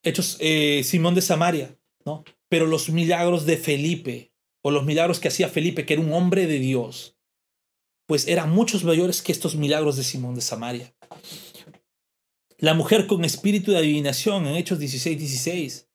Hechos 0.02 0.36
eh, 0.40 0.82
Simón 0.84 1.14
de 1.14 1.22
Samaria, 1.22 1.78
¿no? 2.04 2.24
Pero 2.48 2.66
los 2.66 2.90
milagros 2.90 3.46
de 3.46 3.56
Felipe, 3.56 4.34
o 4.62 4.72
los 4.72 4.84
milagros 4.84 5.20
que 5.20 5.28
hacía 5.28 5.48
Felipe, 5.48 5.86
que 5.86 5.94
era 5.94 6.02
un 6.02 6.12
hombre 6.12 6.48
de 6.48 6.58
Dios, 6.58 7.16
pues 8.06 8.26
eran 8.26 8.50
muchos 8.50 8.82
mayores 8.82 9.22
que 9.22 9.30
estos 9.30 9.54
milagros 9.54 9.96
de 9.96 10.02
Simón 10.02 10.34
de 10.34 10.40
Samaria. 10.40 10.92
La 12.58 12.74
mujer 12.74 13.06
con 13.06 13.24
espíritu 13.24 13.70
de 13.70 13.78
adivinación 13.78 14.46
en 14.46 14.56
Hechos 14.56 14.80
16, 14.80 15.18
16. 15.18 15.88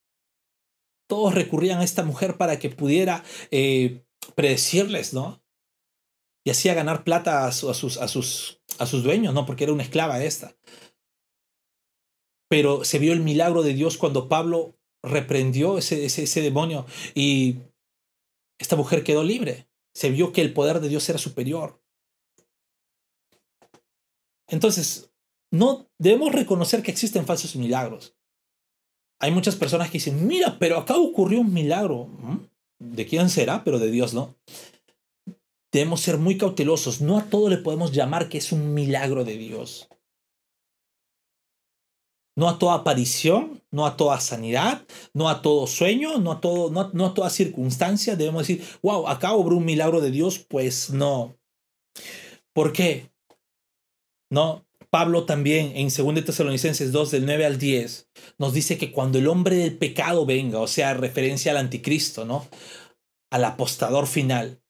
Todos 1.10 1.36
recurrían 1.36 1.80
a 1.80 1.84
esta 1.84 2.04
mujer 2.04 2.38
para 2.38 2.60
que 2.60 2.70
pudiera 2.70 3.24
eh, 3.52 4.07
predecirles, 4.36 5.14
¿no? 5.14 5.42
Y 6.46 6.50
hacía 6.50 6.74
ganar 6.74 7.04
plata 7.04 7.46
a, 7.46 7.52
sus, 7.52 7.98
a, 7.98 8.08
sus, 8.08 8.62
a 8.80 8.86
sus 8.86 9.04
dueños, 9.04 9.34
¿no? 9.34 9.46
Porque 9.46 9.66
era 9.66 9.74
una 9.74 9.84
esclava 9.84 10.24
esta. 10.24 10.56
Pero 12.50 12.86
se 12.86 13.00
vio 13.00 13.14
el 13.14 13.20
milagro 13.20 13.64
de 13.64 13.74
Dios 13.74 13.98
cuando 13.98 14.30
Pablo 14.30 14.78
reprendió 15.04 15.78
ese, 15.78 16.06
ese, 16.06 16.24
ese 16.24 16.42
demonio 16.42 16.86
y 17.14 17.58
esta 18.60 18.76
mujer 18.76 19.04
quedó 19.04 19.24
libre. 19.24 19.68
Se 19.94 20.10
vio 20.10 20.32
que 20.32 20.42
el 20.42 20.54
poder 20.54 20.80
de 20.80 20.90
Dios 20.90 21.08
era 21.10 21.18
superior. 21.18 21.82
Entonces, 24.48 25.12
no 25.52 25.90
debemos 25.98 26.32
reconocer 26.32 26.82
que 26.82 26.92
existen 26.92 27.26
falsos 27.26 27.56
milagros. 27.56 28.16
Hay 29.20 29.32
muchas 29.32 29.56
personas 29.56 29.88
que 29.88 29.98
dicen, 29.98 30.28
mira, 30.28 30.58
pero 30.60 30.78
acá 30.78 30.96
ocurrió 30.96 31.42
un 31.42 31.54
milagro. 31.54 32.06
¿Mm? 32.06 32.46
De 32.80 33.06
quién 33.06 33.30
será, 33.30 33.64
pero 33.64 33.80
de 33.80 33.92
Dios 33.92 34.14
no. 34.14 34.36
Debemos 35.72 36.02
ser 36.02 36.18
muy 36.18 36.38
cautelosos. 36.38 37.02
No 37.02 37.18
a 37.18 37.26
todo 37.26 37.50
le 37.50 37.58
podemos 37.58 37.92
llamar 37.92 38.30
que 38.30 38.38
es 38.38 38.52
un 38.52 38.74
milagro 38.74 39.24
de 39.24 39.38
Dios. 39.38 39.90
No 42.36 42.48
a 42.48 42.60
toda 42.60 42.76
aparición, 42.76 43.64
no 43.72 43.88
a 43.88 43.98
toda 43.98 44.20
sanidad, 44.20 44.86
no 45.14 45.28
a 45.28 45.42
todo 45.42 45.66
sueño, 45.66 46.20
no 46.20 46.34
a, 46.34 46.40
todo, 46.40 46.70
no, 46.70 47.06
a 47.06 47.14
toda 47.14 47.32
circunstancia. 47.32 48.16
Debemos 48.16 48.48
decir, 48.48 48.64
wow, 48.84 49.08
acá 49.08 49.34
obró 49.34 49.58
un 49.58 49.66
milagro 49.66 50.02
de 50.02 50.12
Dios. 50.12 50.38
Pues 50.38 50.92
no. 50.92 51.36
¿Por 52.54 52.74
qué? 52.74 53.12
No, 54.30 54.67
Pablo 54.90 55.26
también 55.26 55.74
en 55.76 55.90
2 55.90 56.26
Tesalonicenses 56.26 56.92
2 56.92 57.12
del 57.12 57.26
9 57.26 57.46
al 57.46 57.58
10 57.58 58.10
nos 58.38 58.54
dice 58.54 58.78
que 58.78 58.92
cuando 58.92 59.18
el 59.18 59.28
hombre 59.28 59.58
del 59.58 59.78
pecado 59.78 60.26
venga, 60.26 60.60
o 60.60 60.68
sea, 60.68 60.94
referencia 60.94 61.52
al 61.52 61.58
anticristo, 61.58 62.26
¿no? 62.26 62.48
Al 63.30 63.44
apostador 63.44 64.08
final, 64.08 64.62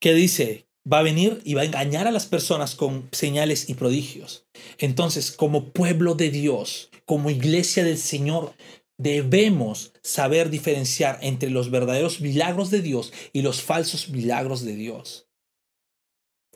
¿qué 0.00 0.12
dice? 0.14 0.68
Va 0.90 0.98
a 1.00 1.02
venir 1.02 1.40
y 1.44 1.54
va 1.54 1.62
a 1.62 1.64
engañar 1.64 2.06
a 2.06 2.12
las 2.12 2.26
personas 2.26 2.74
con 2.74 3.08
señales 3.12 3.68
y 3.68 3.74
prodigios. 3.74 4.46
Entonces, 4.78 5.32
como 5.32 5.70
pueblo 5.72 6.14
de 6.14 6.30
Dios, 6.30 6.90
como 7.06 7.30
iglesia 7.30 7.82
del 7.82 7.98
Señor, 7.98 8.54
debemos 8.98 9.92
saber 10.02 10.50
diferenciar 10.50 11.18
entre 11.22 11.50
los 11.50 11.70
verdaderos 11.70 12.20
milagros 12.20 12.70
de 12.70 12.82
Dios 12.82 13.12
y 13.32 13.42
los 13.42 13.62
falsos 13.62 14.10
milagros 14.10 14.64
de 14.64 14.76
Dios. 14.76 15.28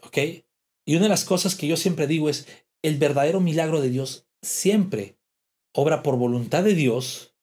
¿Ok? 0.03 0.19
Y 0.91 0.97
una 0.97 1.05
de 1.05 1.11
las 1.11 1.25
cosas 1.25 1.55
que 1.55 1.69
yo 1.69 1.77
siempre 1.77 2.09
digo 2.09 2.29
es, 2.29 2.49
el 2.83 2.99
verdadero 2.99 3.39
milagro 3.39 3.81
de 3.81 3.91
Dios 3.91 4.27
siempre 4.43 5.21
obra 5.73 6.03
por 6.03 6.17
voluntad 6.17 6.65
de 6.65 6.75
Dios 6.75 7.37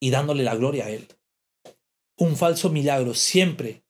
y 0.00 0.08
dándole 0.08 0.44
la 0.44 0.54
gloria 0.54 0.86
a 0.86 0.90
Él. 0.90 1.08
Un 2.16 2.36
falso 2.36 2.70
milagro 2.70 3.12
siempre 3.12 3.84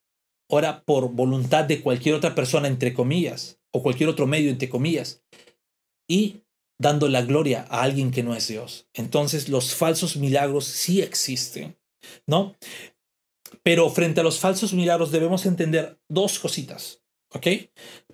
obra 0.49 0.83
por 0.83 1.13
voluntad 1.13 1.63
de 1.63 1.81
cualquier 1.81 2.15
otra 2.15 2.35
persona, 2.35 2.67
entre 2.67 2.93
comillas, 2.93 3.61
o 3.71 3.81
cualquier 3.81 4.09
otro 4.09 4.27
medio, 4.27 4.49
entre 4.49 4.67
comillas, 4.67 5.23
y 6.05 6.43
dando 6.77 7.07
la 7.07 7.21
gloria 7.21 7.65
a 7.69 7.83
alguien 7.83 8.11
que 8.11 8.23
no 8.23 8.35
es 8.35 8.49
Dios. 8.49 8.89
Entonces 8.93 9.47
los 9.47 9.73
falsos 9.73 10.17
milagros 10.17 10.65
sí 10.65 11.01
existen, 11.01 11.79
¿no? 12.27 12.57
Pero 13.63 13.89
frente 13.89 14.19
a 14.19 14.23
los 14.25 14.41
falsos 14.41 14.73
milagros 14.73 15.13
debemos 15.13 15.45
entender 15.45 15.97
dos 16.09 16.39
cositas. 16.39 17.02
¿Ok? 17.33 17.47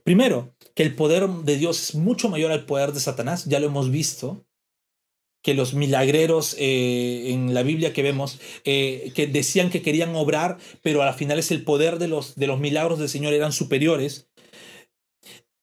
Primero, 0.03 0.55
que 0.75 0.84
el 0.84 0.95
poder 0.95 1.27
de 1.27 1.58
Dios 1.58 1.82
es 1.82 1.95
mucho 1.95 2.29
mayor 2.29 2.51
al 2.51 2.65
poder 2.65 2.93
de 2.93 2.99
Satanás, 2.99 3.45
ya 3.45 3.60
lo 3.60 3.67
hemos 3.67 3.91
visto, 3.91 4.45
que 5.41 5.53
los 5.53 5.73
milagreros 5.73 6.55
eh, 6.58 7.32
en 7.32 7.53
la 7.53 7.63
Biblia 7.63 7.93
que 7.93 8.03
vemos, 8.03 8.39
eh, 8.65 9.12
que 9.15 9.27
decían 9.27 9.69
que 9.69 9.82
querían 9.82 10.15
obrar, 10.15 10.58
pero 10.82 11.01
al 11.01 11.13
final 11.13 11.39
es 11.39 11.51
el 11.51 11.63
poder 11.63 11.97
de 11.97 12.08
los, 12.08 12.36
de 12.36 12.47
los 12.47 12.60
milagros 12.60 12.99
del 12.99 13.10
Señor 13.10 13.34
eran 13.34 13.51
superiores. 13.51 14.29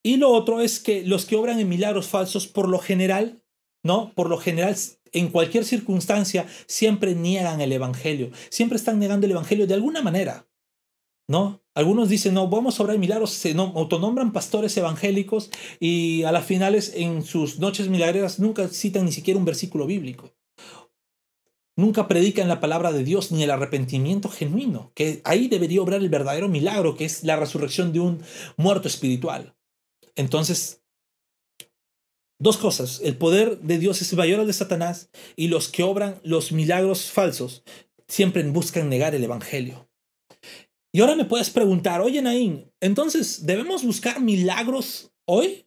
Y 0.03 0.17
lo 0.17 0.31
otro 0.31 0.61
es 0.61 0.81
que 0.81 1.03
los 1.03 1.27
que 1.27 1.37
obran 1.37 1.59
en 1.59 1.69
milagros 1.69 2.07
falsos, 2.07 2.47
por 2.47 2.69
lo 2.69 2.79
general, 2.79 3.43
¿no? 3.83 4.13
Por 4.15 4.31
lo 4.31 4.39
general, 4.39 4.77
en 5.13 5.29
cualquier 5.29 5.65
circunstancia, 5.65 6.47
siempre 6.67 7.15
niegan 7.15 7.61
el 7.61 7.73
Evangelio, 7.73 8.31
siempre 8.49 8.77
están 8.77 8.99
negando 8.99 9.27
el 9.27 9.33
Evangelio 9.33 9.67
de 9.67 9.75
alguna 9.75 10.03
manera. 10.03 10.47
¿no? 11.29 11.63
Algunos 11.77 12.09
dicen, 12.09 12.33
no, 12.33 12.49
vamos 12.49 12.81
a 12.81 12.83
obrar 12.83 12.99
milagros, 12.99 13.33
se 13.33 13.53
autonombran 13.53 14.33
pastores 14.33 14.75
evangélicos 14.79 15.51
y 15.79 16.23
a 16.23 16.33
las 16.33 16.47
finales 16.47 16.95
en 16.97 17.23
sus 17.23 17.59
noches 17.59 17.91
milagreras 17.91 18.39
nunca 18.39 18.67
citan 18.69 19.05
ni 19.05 19.13
siquiera 19.13 19.39
un 19.39 19.45
versículo 19.45 19.85
bíblico. 19.85 20.35
Nunca 21.77 22.09
predican 22.09 22.49
la 22.49 22.61
palabra 22.61 22.93
de 22.93 23.05
Dios 23.05 23.31
ni 23.31 23.43
el 23.43 23.51
arrepentimiento 23.51 24.31
genuino, 24.31 24.91
que 24.95 25.21
ahí 25.25 25.49
debería 25.49 25.83
obrar 25.83 26.01
el 26.01 26.09
verdadero 26.09 26.49
milagro, 26.49 26.97
que 26.97 27.05
es 27.05 27.25
la 27.25 27.37
resurrección 27.37 27.93
de 27.93 28.01
un 28.01 28.23
muerto 28.57 28.89
espiritual. 28.89 29.55
Entonces, 30.15 30.83
dos 32.39 32.57
cosas, 32.57 33.03
el 33.05 33.19
poder 33.19 33.61
de 33.61 33.79
Dios 33.79 34.01
es 34.01 34.15
mayor 34.15 34.41
al 34.41 34.47
de 34.47 34.55
Satanás 34.55 35.11
y 35.37 35.49
los 35.49 35.69
que 35.69 35.83
obran 35.83 36.23
los 36.25 36.53
milagros 36.53 37.11
falsos 37.11 37.65
siempre 38.09 38.43
buscan 38.45 38.89
negar 38.89 39.15
el 39.15 39.25
Evangelio. 39.25 39.86
Y 40.97 41.01
ahora 41.01 41.15
me 41.15 41.27
puedes 41.27 41.51
preguntar, 41.51 42.01
oye 42.01 42.23
Naín, 42.23 42.73
entonces, 42.81 43.45
¿debemos 43.45 43.85
buscar 43.85 44.19
milagros 44.19 45.13
hoy? 45.27 45.67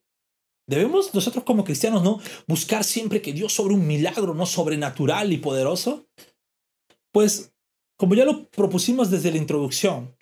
¿Debemos 0.68 1.14
nosotros 1.14 1.44
como 1.44 1.64
cristianos 1.64 2.02
no 2.02 2.20
buscar 2.48 2.84
siempre 2.84 3.22
que 3.22 3.32
Dios 3.32 3.54
sobre 3.54 3.76
un 3.76 3.86
milagro, 3.86 4.34
no 4.34 4.48
sobrenatural 4.48 5.32
y 5.32 5.38
poderoso? 5.38 6.10
Pues, 7.12 7.54
como 7.96 8.16
ya 8.16 8.26
lo 8.26 8.50
propusimos 8.50 9.12
desde 9.12 9.30
la 9.30 9.38
introducción, 9.38 10.16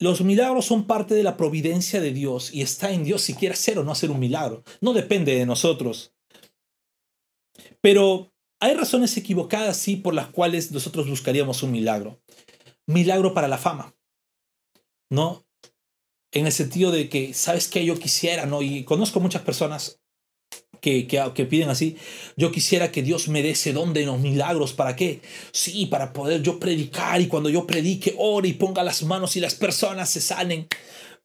los 0.00 0.22
milagros 0.22 0.64
son 0.64 0.88
parte 0.88 1.14
de 1.14 1.22
la 1.22 1.36
providencia 1.36 2.00
de 2.00 2.12
Dios 2.12 2.52
y 2.52 2.62
está 2.62 2.90
en 2.90 3.04
Dios 3.04 3.22
si 3.22 3.34
quiere 3.34 3.52
hacer 3.52 3.78
o 3.78 3.84
no 3.84 3.92
hacer 3.92 4.10
un 4.10 4.18
milagro. 4.18 4.64
No 4.80 4.92
depende 4.92 5.36
de 5.36 5.46
nosotros. 5.46 6.16
Pero 7.80 8.34
hay 8.58 8.74
razones 8.74 9.16
equivocadas, 9.16 9.76
sí, 9.76 9.94
por 9.94 10.14
las 10.14 10.30
cuales 10.30 10.72
nosotros 10.72 11.08
buscaríamos 11.08 11.62
un 11.62 11.70
milagro. 11.70 12.20
Milagro 12.88 13.34
para 13.34 13.46
la 13.46 13.58
fama. 13.58 13.94
¿No? 15.12 15.46
En 16.32 16.46
el 16.46 16.52
sentido 16.52 16.90
de 16.90 17.10
que, 17.10 17.34
¿sabes 17.34 17.68
qué 17.68 17.84
yo 17.84 17.98
quisiera, 17.98 18.46
no? 18.46 18.62
Y 18.62 18.84
conozco 18.84 19.20
muchas 19.20 19.42
personas 19.42 20.00
que, 20.80 21.06
que, 21.06 21.44
piden 21.44 21.68
así, 21.68 21.98
yo 22.36 22.50
quisiera 22.50 22.90
que 22.90 23.02
Dios 23.02 23.28
me 23.28 23.42
dé 23.42 23.50
ese 23.50 23.74
don 23.74 23.92
de 23.92 24.06
los 24.06 24.18
milagros. 24.18 24.72
¿Para 24.72 24.96
qué? 24.96 25.20
Sí, 25.52 25.84
para 25.84 26.14
poder 26.14 26.42
yo 26.42 26.58
predicar 26.58 27.20
y 27.20 27.28
cuando 27.28 27.50
yo 27.50 27.66
predique, 27.66 28.14
ore 28.16 28.48
y 28.48 28.54
ponga 28.54 28.82
las 28.82 29.02
manos 29.02 29.36
y 29.36 29.40
las 29.40 29.54
personas 29.54 30.08
se 30.08 30.22
sanen. 30.22 30.66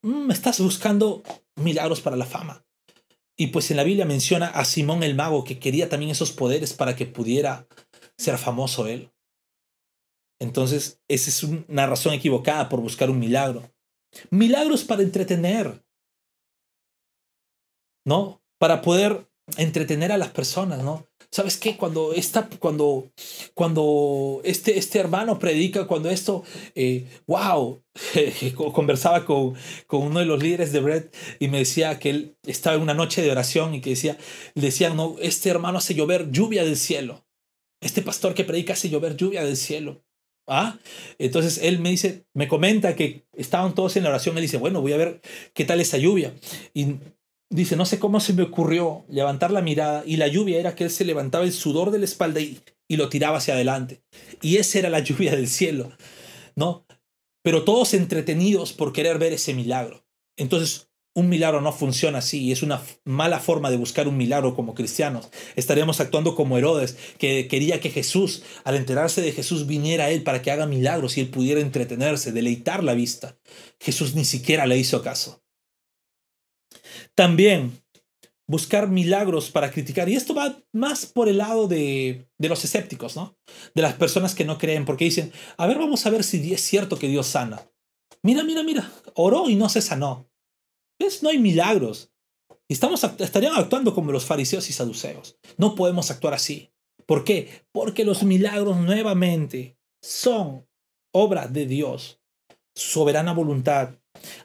Mm, 0.01 0.31
estás 0.31 0.59
buscando 0.59 1.23
milagros 1.55 2.01
para 2.01 2.17
la 2.17 2.25
fama. 2.25 2.65
Y 3.37 3.47
pues 3.47 3.71
en 3.71 3.77
la 3.77 3.83
Biblia 3.83 4.05
menciona 4.05 4.47
a 4.47 4.65
Simón 4.65 5.01
el 5.01 5.15
mago 5.15 5.45
que 5.45 5.59
quería 5.59 5.87
también 5.87 6.11
esos 6.11 6.31
poderes 6.33 6.73
para 6.73 6.97
que 6.97 7.05
pudiera 7.05 7.67
ser 8.17 8.37
famoso 8.37 8.85
él. 8.87 9.11
Entonces, 10.39 11.01
esa 11.07 11.29
es 11.29 11.43
una 11.43 11.87
razón 11.87 12.13
equivocada 12.13 12.69
por 12.69 12.81
buscar 12.81 13.09
un 13.09 13.19
milagro. 13.19 13.71
Milagros 14.29 14.83
para 14.83 15.03
entretener. 15.03 15.83
¿No? 18.05 18.41
Para 18.57 18.81
poder 18.81 19.27
entretener 19.57 20.11
a 20.11 20.17
las 20.17 20.29
personas, 20.29 20.83
¿no? 20.83 21.07
¿Sabes 21.29 21.57
qué? 21.57 21.75
Cuando, 21.77 22.13
esta, 22.13 22.49
cuando, 22.59 23.11
cuando 23.53 24.41
este, 24.43 24.77
este 24.77 24.99
hermano 24.99 25.39
predica, 25.39 25.85
cuando 25.85 26.09
esto, 26.09 26.43
eh, 26.73 27.07
wow, 27.27 27.83
conversaba 28.73 29.25
con, 29.25 29.55
con 29.87 30.03
uno 30.03 30.19
de 30.19 30.25
los 30.25 30.41
líderes 30.41 30.71
de 30.71 30.79
Bread 30.79 31.05
y 31.39 31.49
me 31.49 31.59
decía 31.59 31.99
que 31.99 32.09
él 32.09 32.37
estaba 32.43 32.77
en 32.77 32.81
una 32.81 32.93
noche 32.93 33.21
de 33.21 33.31
oración 33.31 33.75
y 33.75 33.81
que 33.81 33.91
decía, 33.91 34.17
decían, 34.55 34.95
no, 34.95 35.15
este 35.21 35.49
hermano 35.49 35.79
hace 35.79 35.95
llover 35.95 36.31
lluvia 36.31 36.63
del 36.63 36.77
cielo. 36.77 37.25
Este 37.81 38.01
pastor 38.01 38.33
que 38.33 38.43
predica 38.43 38.73
hace 38.73 38.89
llover 38.89 39.17
lluvia 39.17 39.43
del 39.43 39.57
cielo. 39.57 40.03
¿Ah? 40.47 40.79
Entonces 41.19 41.59
él 41.61 41.79
me 41.79 41.89
dice, 41.89 42.25
me 42.33 42.47
comenta 42.47 42.95
que 42.95 43.25
estaban 43.33 43.75
todos 43.75 43.97
en 43.97 44.03
la 44.03 44.09
oración. 44.09 44.37
Él 44.37 44.43
dice, 44.43 44.57
bueno, 44.57 44.81
voy 44.81 44.93
a 44.93 44.97
ver 44.97 45.21
qué 45.53 45.65
tal 45.65 45.81
esa 45.81 45.97
lluvia. 45.97 46.33
Y 46.73 46.95
dice, 47.49 47.75
no 47.75 47.85
sé 47.85 47.99
cómo 47.99 48.19
se 48.19 48.33
me 48.33 48.43
ocurrió 48.43 49.05
levantar 49.09 49.51
la 49.51 49.61
mirada 49.61 50.03
y 50.05 50.15
la 50.15 50.27
lluvia 50.27 50.59
era 50.59 50.73
que 50.75 50.85
él 50.85 50.89
se 50.89 51.05
levantaba 51.05 51.43
el 51.43 51.51
sudor 51.51 51.91
de 51.91 51.99
la 51.99 52.05
espalda 52.05 52.39
y, 52.39 52.59
y 52.87 52.95
lo 52.95 53.09
tiraba 53.09 53.37
hacia 53.37 53.55
adelante. 53.55 54.01
Y 54.41 54.57
esa 54.57 54.79
era 54.79 54.89
la 54.89 54.99
lluvia 55.03 55.35
del 55.35 55.47
cielo, 55.49 55.91
¿no? 56.55 56.85
Pero 57.43 57.63
todos 57.63 57.93
entretenidos 57.93 58.73
por 58.73 58.93
querer 58.93 59.19
ver 59.19 59.33
ese 59.33 59.53
milagro. 59.53 60.05
Entonces 60.37 60.86
un 61.17 61.29
milagro 61.29 61.61
no 61.61 61.73
funciona 61.73 62.19
así 62.19 62.43
y 62.43 62.51
es 62.51 62.61
una 62.61 62.79
mala 63.03 63.39
forma 63.39 63.71
de 63.71 63.77
buscar 63.77 64.07
un 64.07 64.17
milagro 64.17 64.55
como 64.55 64.75
cristianos. 64.75 65.31
Estaríamos 65.55 65.99
actuando 65.99 66.35
como 66.35 66.59
Herodes, 66.59 66.95
que 67.17 67.47
quería 67.47 67.79
que 67.81 67.89
Jesús, 67.89 68.43
al 68.63 68.75
enterarse 68.75 69.21
de 69.21 69.31
Jesús, 69.31 69.65
viniera 69.65 70.05
a 70.05 70.09
él 70.11 70.21
para 70.21 70.43
que 70.43 70.51
haga 70.51 70.67
milagros 70.67 71.17
y 71.17 71.21
él 71.21 71.29
pudiera 71.29 71.59
entretenerse, 71.59 72.31
deleitar 72.31 72.83
la 72.83 72.93
vista. 72.93 73.35
Jesús 73.79 74.13
ni 74.13 74.25
siquiera 74.25 74.67
le 74.67 74.77
hizo 74.77 75.01
caso. 75.01 75.43
También 77.15 77.81
buscar 78.45 78.87
milagros 78.87 79.49
para 79.49 79.71
criticar. 79.71 80.09
Y 80.09 80.15
esto 80.15 80.35
va 80.35 80.61
más 80.71 81.07
por 81.07 81.29
el 81.29 81.39
lado 81.39 81.67
de, 81.67 82.29
de, 82.37 82.47
los 82.47 82.63
escépticos, 82.63 83.15
¿no? 83.15 83.35
De 83.73 83.81
las 83.81 83.95
personas 83.95 84.35
que 84.35 84.45
no 84.45 84.59
creen, 84.59 84.85
porque 84.85 85.05
dicen, 85.05 85.33
a 85.57 85.65
ver, 85.65 85.79
vamos 85.79 86.05
a 86.05 86.11
ver 86.11 86.23
si 86.23 86.53
es 86.53 86.61
cierto 86.61 86.99
que 86.99 87.07
Dios 87.07 87.25
sana. 87.25 87.67
Mira, 88.21 88.43
mira, 88.43 88.61
mira, 88.61 88.91
oró 89.15 89.49
y 89.49 89.55
no 89.55 89.67
se 89.67 89.81
sanó. 89.81 90.26
No 91.21 91.29
hay 91.29 91.39
milagros. 91.39 92.11
Estamos, 92.69 93.03
estarían 93.03 93.55
actuando 93.55 93.93
como 93.93 94.11
los 94.11 94.25
fariseos 94.25 94.69
y 94.69 94.73
saduceos. 94.73 95.37
No 95.57 95.75
podemos 95.75 96.11
actuar 96.11 96.33
así. 96.33 96.71
¿Por 97.05 97.23
qué? 97.23 97.63
Porque 97.71 98.03
los 98.03 98.23
milagros 98.23 98.77
nuevamente 98.77 99.77
son 100.01 100.67
obra 101.13 101.47
de 101.47 101.65
Dios, 101.65 102.19
soberana 102.75 103.33
voluntad. 103.33 103.95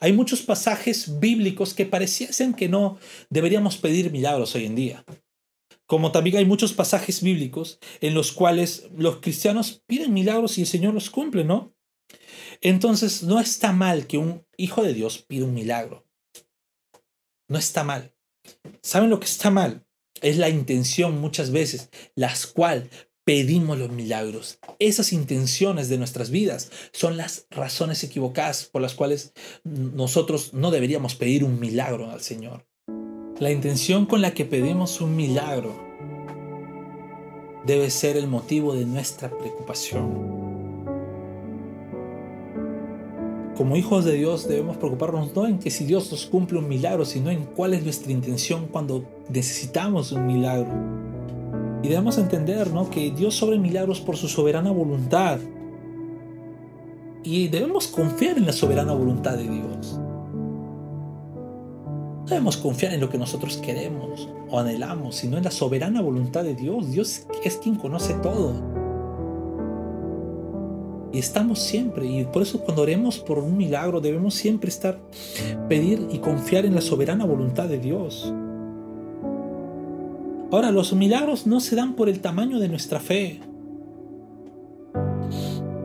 Hay 0.00 0.12
muchos 0.12 0.42
pasajes 0.42 1.18
bíblicos 1.18 1.74
que 1.74 1.86
pareciesen 1.86 2.54
que 2.54 2.68
no 2.68 2.98
deberíamos 3.30 3.76
pedir 3.76 4.12
milagros 4.12 4.54
hoy 4.54 4.66
en 4.66 4.76
día. 4.76 5.04
Como 5.86 6.12
también 6.12 6.36
hay 6.36 6.44
muchos 6.44 6.72
pasajes 6.72 7.22
bíblicos 7.22 7.80
en 8.00 8.14
los 8.14 8.32
cuales 8.32 8.88
los 8.96 9.16
cristianos 9.16 9.82
piden 9.86 10.14
milagros 10.14 10.56
y 10.56 10.62
el 10.62 10.66
Señor 10.68 10.94
los 10.94 11.10
cumple, 11.10 11.44
¿no? 11.44 11.74
Entonces 12.60 13.24
no 13.24 13.40
está 13.40 13.72
mal 13.72 14.06
que 14.06 14.18
un 14.18 14.46
hijo 14.56 14.84
de 14.84 14.94
Dios 14.94 15.18
pida 15.18 15.44
un 15.44 15.54
milagro 15.54 16.06
no 17.52 17.58
está 17.58 17.84
mal. 17.84 18.14
¿Saben 18.82 19.10
lo 19.10 19.20
que 19.20 19.26
está 19.26 19.50
mal? 19.50 19.84
Es 20.22 20.38
la 20.38 20.48
intención 20.48 21.20
muchas 21.20 21.50
veces, 21.50 21.90
las 22.14 22.46
cual 22.46 22.88
pedimos 23.24 23.78
los 23.78 23.90
milagros. 23.90 24.58
Esas 24.78 25.12
intenciones 25.12 25.90
de 25.90 25.98
nuestras 25.98 26.30
vidas 26.30 26.70
son 26.92 27.18
las 27.18 27.46
razones 27.50 28.02
equivocadas 28.02 28.64
por 28.64 28.80
las 28.80 28.94
cuales 28.94 29.34
nosotros 29.64 30.54
no 30.54 30.70
deberíamos 30.70 31.14
pedir 31.14 31.44
un 31.44 31.60
milagro 31.60 32.10
al 32.10 32.22
Señor. 32.22 32.66
La 33.38 33.50
intención 33.50 34.06
con 34.06 34.22
la 34.22 34.32
que 34.32 34.46
pedimos 34.46 35.00
un 35.02 35.14
milagro 35.14 35.78
debe 37.66 37.90
ser 37.90 38.16
el 38.16 38.28
motivo 38.28 38.74
de 38.74 38.86
nuestra 38.86 39.30
preocupación. 39.30 40.41
Como 43.56 43.76
hijos 43.76 44.06
de 44.06 44.14
Dios 44.14 44.48
debemos 44.48 44.78
preocuparnos 44.78 45.36
no 45.36 45.46
en 45.46 45.58
que 45.58 45.70
si 45.70 45.84
Dios 45.84 46.10
nos 46.10 46.24
cumple 46.24 46.58
un 46.58 46.68
milagro, 46.68 47.04
sino 47.04 47.30
en 47.30 47.44
cuál 47.44 47.74
es 47.74 47.84
nuestra 47.84 48.10
intención 48.10 48.66
cuando 48.66 49.04
necesitamos 49.28 50.10
un 50.12 50.26
milagro. 50.26 50.72
Y 51.82 51.88
debemos 51.88 52.16
entender 52.16 52.72
¿no? 52.72 52.88
que 52.88 53.10
Dios 53.10 53.34
sobre 53.34 53.58
milagros 53.58 54.00
por 54.00 54.16
su 54.16 54.28
soberana 54.28 54.70
voluntad. 54.70 55.38
Y 57.24 57.48
debemos 57.48 57.88
confiar 57.88 58.38
en 58.38 58.46
la 58.46 58.52
soberana 58.52 58.94
voluntad 58.94 59.36
de 59.36 59.48
Dios. 59.48 60.00
Debemos 62.26 62.56
confiar 62.56 62.94
en 62.94 63.00
lo 63.00 63.10
que 63.10 63.18
nosotros 63.18 63.58
queremos 63.58 64.28
o 64.48 64.58
anhelamos, 64.58 65.16
sino 65.16 65.36
en 65.36 65.44
la 65.44 65.50
soberana 65.50 66.00
voluntad 66.00 66.42
de 66.42 66.54
Dios. 66.54 66.90
Dios 66.90 67.26
es 67.44 67.56
quien 67.58 67.74
conoce 67.74 68.14
todo. 68.14 68.81
Y 71.12 71.18
estamos 71.18 71.58
siempre, 71.58 72.06
y 72.06 72.24
por 72.24 72.42
eso 72.42 72.60
cuando 72.60 72.82
oremos 72.82 73.18
por 73.18 73.38
un 73.38 73.56
milagro 73.56 74.00
debemos 74.00 74.34
siempre 74.34 74.70
estar, 74.70 74.98
pedir 75.68 76.08
y 76.10 76.18
confiar 76.18 76.64
en 76.64 76.74
la 76.74 76.80
soberana 76.80 77.26
voluntad 77.26 77.68
de 77.68 77.78
Dios. 77.78 78.32
Ahora, 80.50 80.70
los 80.70 80.92
milagros 80.92 81.46
no 81.46 81.60
se 81.60 81.76
dan 81.76 81.94
por 81.94 82.08
el 82.08 82.20
tamaño 82.20 82.58
de 82.58 82.68
nuestra 82.68 83.00
fe. 83.00 83.40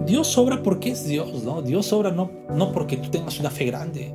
Dios 0.05 0.37
obra 0.37 0.63
porque 0.63 0.91
es 0.91 1.05
Dios, 1.05 1.43
¿no? 1.43 1.61
Dios 1.61 1.91
obra 1.91 2.11
no, 2.11 2.31
no 2.53 2.71
porque 2.71 2.95
tú 2.95 3.09
tengas 3.09 3.39
una 3.39 3.49
fe 3.49 3.65
grande. 3.65 4.13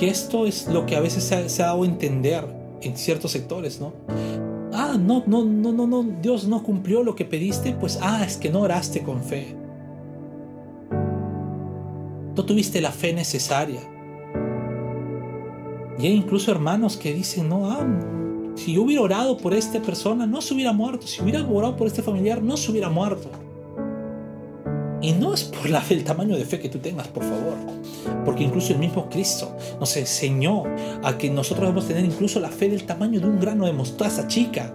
Y 0.00 0.04
esto 0.06 0.46
es 0.46 0.68
lo 0.68 0.86
que 0.86 0.94
a 0.96 1.00
veces 1.00 1.24
se 1.24 1.34
ha, 1.34 1.48
se 1.48 1.62
dado 1.62 1.82
a 1.82 1.86
entender 1.86 2.44
en 2.82 2.96
ciertos 2.96 3.32
sectores, 3.32 3.80
¿no? 3.80 3.92
Ah, 4.72 4.96
no, 4.98 5.24
no, 5.26 5.44
no, 5.44 5.72
no, 5.72 5.86
no, 5.86 6.02
Dios 6.22 6.46
no 6.46 6.62
cumplió 6.62 7.02
lo 7.02 7.16
que 7.16 7.24
pediste, 7.24 7.72
pues 7.72 7.98
ah, 8.00 8.24
es 8.24 8.36
que 8.36 8.50
no 8.50 8.60
oraste 8.60 9.02
con 9.02 9.22
fe. 9.22 9.56
No 12.38 12.44
tuviste 12.44 12.80
la 12.80 12.92
fe 12.92 13.12
necesaria. 13.12 13.80
Y 15.98 16.06
hay 16.06 16.12
incluso 16.12 16.52
hermanos 16.52 16.96
que 16.96 17.12
dicen, 17.12 17.48
no, 17.48 17.68
ah, 17.68 17.84
si 18.54 18.74
yo 18.74 18.82
hubiera 18.82 19.02
orado 19.02 19.36
por 19.36 19.54
esta 19.54 19.82
persona, 19.82 20.24
no 20.24 20.40
se 20.40 20.54
hubiera 20.54 20.72
muerto. 20.72 21.04
Si 21.08 21.20
hubiera 21.20 21.44
orado 21.44 21.76
por 21.76 21.88
este 21.88 22.00
familiar, 22.00 22.40
no 22.40 22.56
se 22.56 22.70
hubiera 22.70 22.90
muerto. 22.90 23.28
Y 25.02 25.14
no 25.14 25.34
es 25.34 25.42
por 25.42 25.68
la, 25.68 25.82
el 25.90 26.04
tamaño 26.04 26.36
de 26.36 26.44
fe 26.44 26.60
que 26.60 26.68
tú 26.68 26.78
tengas, 26.78 27.08
por 27.08 27.24
favor. 27.24 27.56
Porque 28.24 28.44
incluso 28.44 28.72
el 28.72 28.78
mismo 28.78 29.10
Cristo 29.10 29.56
nos 29.80 29.96
enseñó 29.96 30.62
a 31.02 31.18
que 31.18 31.30
nosotros 31.30 31.66
debemos 31.66 31.88
tener 31.88 32.04
incluso 32.04 32.38
la 32.38 32.50
fe 32.50 32.68
del 32.68 32.84
tamaño 32.84 33.18
de 33.18 33.26
un 33.26 33.40
grano 33.40 33.66
de 33.66 33.72
mostaza 33.72 34.28
chica. 34.28 34.72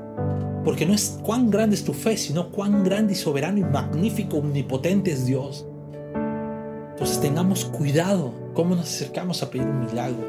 Porque 0.65 0.85
no 0.85 0.93
es 0.93 1.17
cuán 1.23 1.49
grande 1.49 1.77
es 1.77 1.85
tu 1.85 1.93
fe, 1.93 2.17
sino 2.17 2.51
cuán 2.51 2.83
grande 2.83 3.13
y 3.13 3.15
soberano 3.15 3.59
y 3.59 3.63
magnífico, 3.63 4.39
omnipotente 4.39 5.13
es 5.13 5.25
Dios. 5.25 5.65
Entonces 7.03 7.21
tengamos 7.21 7.65
cuidado 7.65 8.33
cómo 8.53 8.77
nos 8.77 8.85
acercamos 8.85 9.43
a 9.43 9.49
pedir 9.49 9.67
un 9.67 9.87
milagro. 9.87 10.25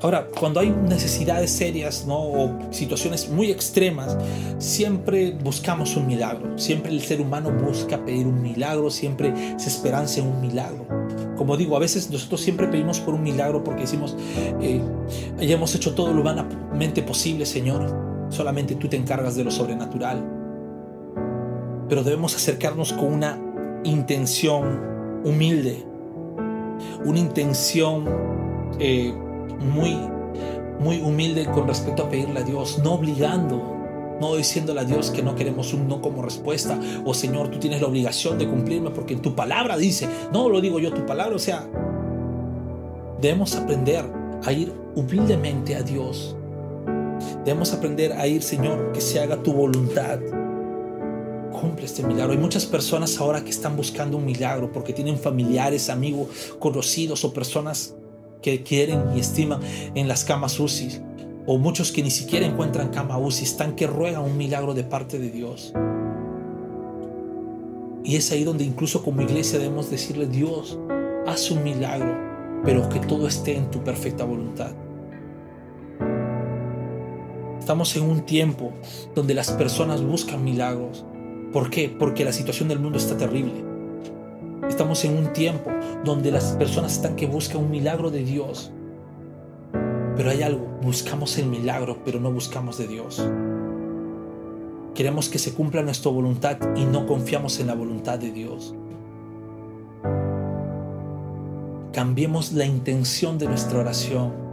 Ahora, 0.00 0.28
cuando 0.28 0.60
hay 0.60 0.70
necesidades 0.70 1.50
serias 1.50 2.06
¿no? 2.06 2.16
o 2.16 2.58
situaciones 2.70 3.28
muy 3.28 3.50
extremas, 3.50 4.16
siempre 4.56 5.32
buscamos 5.32 5.94
un 5.94 6.06
milagro. 6.06 6.58
Siempre 6.58 6.90
el 6.90 7.02
ser 7.02 7.20
humano 7.20 7.50
busca 7.52 8.02
pedir 8.02 8.26
un 8.26 8.40
milagro, 8.40 8.88
siempre 8.88 9.58
se 9.58 9.68
esperanza 9.68 10.20
en 10.20 10.28
un 10.28 10.40
milagro. 10.40 10.86
Como 11.36 11.58
digo, 11.58 11.76
a 11.76 11.80
veces 11.80 12.10
nosotros 12.10 12.40
siempre 12.40 12.68
pedimos 12.68 13.00
por 13.00 13.12
un 13.12 13.22
milagro 13.22 13.62
porque 13.62 13.82
decimos, 13.82 14.16
eh, 14.62 14.80
ya 15.38 15.54
hemos 15.54 15.74
hecho 15.74 15.94
todo 15.94 16.14
lo 16.14 16.22
humanamente 16.22 17.02
posible, 17.02 17.44
Señor. 17.44 18.26
Solamente 18.30 18.74
tú 18.76 18.88
te 18.88 18.96
encargas 18.96 19.36
de 19.36 19.44
lo 19.44 19.50
sobrenatural. 19.50 20.32
Pero 21.90 22.02
debemos 22.02 22.34
acercarnos 22.34 22.94
con 22.94 23.12
una 23.12 23.45
intención 23.86 25.20
humilde, 25.24 25.84
una 27.04 27.18
intención 27.18 28.04
eh, 28.78 29.12
muy, 29.58 29.96
muy 30.80 31.00
humilde 31.00 31.46
con 31.46 31.66
respecto 31.66 32.04
a 32.04 32.08
pedirle 32.08 32.40
a 32.40 32.42
Dios, 32.42 32.80
no 32.82 32.94
obligando, 32.94 33.74
no 34.20 34.36
diciéndole 34.36 34.80
a 34.80 34.84
Dios 34.84 35.10
que 35.10 35.22
no 35.22 35.34
queremos 35.34 35.72
un 35.72 35.88
no 35.88 36.00
como 36.00 36.22
respuesta, 36.22 36.78
o 37.04 37.14
Señor, 37.14 37.48
tú 37.48 37.58
tienes 37.58 37.80
la 37.80 37.88
obligación 37.88 38.38
de 38.38 38.48
cumplirme 38.48 38.90
porque 38.90 39.16
tu 39.16 39.34
palabra 39.34 39.76
dice, 39.76 40.08
no 40.32 40.48
lo 40.48 40.60
digo 40.60 40.78
yo, 40.78 40.92
tu 40.92 41.04
palabra, 41.06 41.36
o 41.36 41.38
sea, 41.38 41.66
debemos 43.20 43.54
aprender 43.56 44.04
a 44.44 44.52
ir 44.52 44.72
humildemente 44.94 45.76
a 45.76 45.82
Dios. 45.82 46.36
Debemos 47.44 47.72
aprender 47.72 48.12
a 48.12 48.26
ir, 48.26 48.42
Señor, 48.42 48.92
que 48.92 49.00
se 49.00 49.20
haga 49.20 49.42
tu 49.42 49.52
voluntad. 49.52 50.18
Cumple 51.66 51.86
este 51.86 52.04
milagro. 52.04 52.30
Hay 52.30 52.38
muchas 52.38 52.64
personas 52.64 53.18
ahora 53.18 53.42
que 53.42 53.50
están 53.50 53.76
buscando 53.76 54.18
un 54.18 54.24
milagro 54.24 54.70
porque 54.70 54.92
tienen 54.92 55.18
familiares, 55.18 55.90
amigos, 55.90 56.28
conocidos 56.60 57.24
o 57.24 57.32
personas 57.32 57.96
que 58.40 58.62
quieren 58.62 59.02
y 59.16 59.18
estiman 59.18 59.58
en 59.96 60.06
las 60.06 60.24
camas 60.24 60.60
UCI. 60.60 61.00
O 61.44 61.58
muchos 61.58 61.90
que 61.90 62.04
ni 62.04 62.12
siquiera 62.12 62.46
encuentran 62.46 62.90
cama 62.90 63.18
UCI, 63.18 63.42
están 63.42 63.74
que 63.74 63.88
ruegan 63.88 64.22
un 64.22 64.36
milagro 64.36 64.74
de 64.74 64.84
parte 64.84 65.18
de 65.18 65.28
Dios. 65.30 65.72
Y 68.04 68.14
es 68.14 68.30
ahí 68.30 68.44
donde 68.44 68.62
incluso 68.62 69.02
como 69.02 69.22
iglesia 69.22 69.58
debemos 69.58 69.90
decirle, 69.90 70.28
Dios, 70.28 70.78
haz 71.26 71.50
un 71.50 71.64
milagro, 71.64 72.16
pero 72.64 72.88
que 72.88 73.00
todo 73.00 73.26
esté 73.26 73.56
en 73.56 73.72
tu 73.72 73.82
perfecta 73.82 74.22
voluntad. 74.22 74.70
Estamos 77.58 77.96
en 77.96 78.04
un 78.04 78.24
tiempo 78.24 78.72
donde 79.16 79.34
las 79.34 79.50
personas 79.50 80.00
buscan 80.00 80.44
milagros. 80.44 81.04
¿Por 81.52 81.70
qué? 81.70 81.88
Porque 81.88 82.24
la 82.24 82.32
situación 82.32 82.68
del 82.68 82.78
mundo 82.78 82.98
está 82.98 83.16
terrible. 83.16 83.64
Estamos 84.68 85.04
en 85.04 85.16
un 85.16 85.32
tiempo 85.32 85.70
donde 86.04 86.30
las 86.30 86.52
personas 86.52 86.94
están 86.94 87.16
que 87.16 87.26
buscan 87.26 87.58
un 87.58 87.70
milagro 87.70 88.10
de 88.10 88.24
Dios. 88.24 88.70
Pero 90.16 90.30
hay 90.30 90.42
algo, 90.42 90.66
buscamos 90.82 91.38
el 91.38 91.46
milagro, 91.46 91.98
pero 92.04 92.20
no 92.20 92.32
buscamos 92.32 92.78
de 92.78 92.88
Dios. 92.88 93.26
Queremos 94.94 95.28
que 95.28 95.38
se 95.38 95.52
cumpla 95.52 95.82
nuestra 95.82 96.10
voluntad 96.10 96.58
y 96.74 96.84
no 96.84 97.06
confiamos 97.06 97.60
en 97.60 97.66
la 97.66 97.74
voluntad 97.74 98.18
de 98.18 98.32
Dios. 98.32 98.74
Cambiemos 101.92 102.52
la 102.52 102.66
intención 102.66 103.38
de 103.38 103.46
nuestra 103.46 103.80
oración 103.80 104.46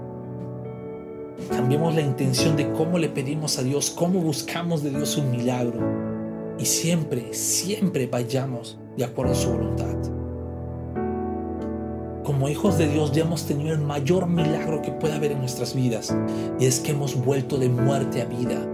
Cambiemos 1.49 1.93
la 1.95 2.01
intención 2.01 2.55
de 2.55 2.71
cómo 2.71 2.97
le 2.97 3.09
pedimos 3.09 3.57
a 3.57 3.63
Dios, 3.63 3.91
cómo 3.91 4.19
buscamos 4.19 4.83
de 4.83 4.91
Dios 4.91 5.17
un 5.17 5.31
milagro. 5.31 6.12
Y 6.59 6.65
siempre, 6.65 7.33
siempre 7.33 8.07
vayamos 8.07 8.77
de 8.97 9.05
acuerdo 9.05 9.33
a 9.33 9.35
su 9.35 9.51
voluntad. 9.51 9.95
Como 12.23 12.47
hijos 12.47 12.77
de 12.77 12.87
Dios 12.87 13.11
ya 13.11 13.23
hemos 13.23 13.45
tenido 13.45 13.73
el 13.73 13.81
mayor 13.81 14.27
milagro 14.27 14.81
que 14.81 14.91
pueda 14.91 15.15
haber 15.15 15.33
en 15.33 15.39
nuestras 15.39 15.75
vidas. 15.75 16.15
Y 16.59 16.65
es 16.65 16.79
que 16.79 16.91
hemos 16.91 17.15
vuelto 17.15 17.57
de 17.57 17.69
muerte 17.69 18.21
a 18.21 18.25
vida. 18.25 18.65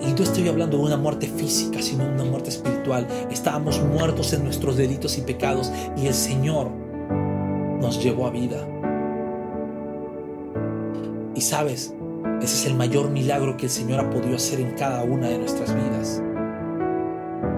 Y 0.00 0.12
no 0.12 0.22
estoy 0.22 0.48
hablando 0.48 0.78
de 0.78 0.84
una 0.84 0.96
muerte 0.96 1.28
física, 1.28 1.80
sino 1.82 2.04
de 2.04 2.12
una 2.12 2.24
muerte 2.24 2.50
espiritual. 2.50 3.06
Estábamos 3.30 3.80
muertos 3.82 4.32
en 4.32 4.44
nuestros 4.44 4.76
delitos 4.76 5.18
y 5.18 5.22
pecados 5.22 5.72
y 5.96 6.06
el 6.06 6.14
Señor 6.14 6.70
nos 7.80 8.02
llevó 8.02 8.26
a 8.26 8.30
vida. 8.30 8.66
Y 11.34 11.40
sabes, 11.40 11.94
ese 12.42 12.54
es 12.54 12.66
el 12.66 12.74
mayor 12.74 13.10
milagro 13.10 13.56
que 13.56 13.66
el 13.66 13.70
Señor 13.70 14.00
ha 14.00 14.10
podido 14.10 14.36
hacer 14.36 14.60
en 14.60 14.72
cada 14.72 15.04
una 15.04 15.28
de 15.28 15.38
nuestras 15.38 15.74
vidas. 15.74 16.22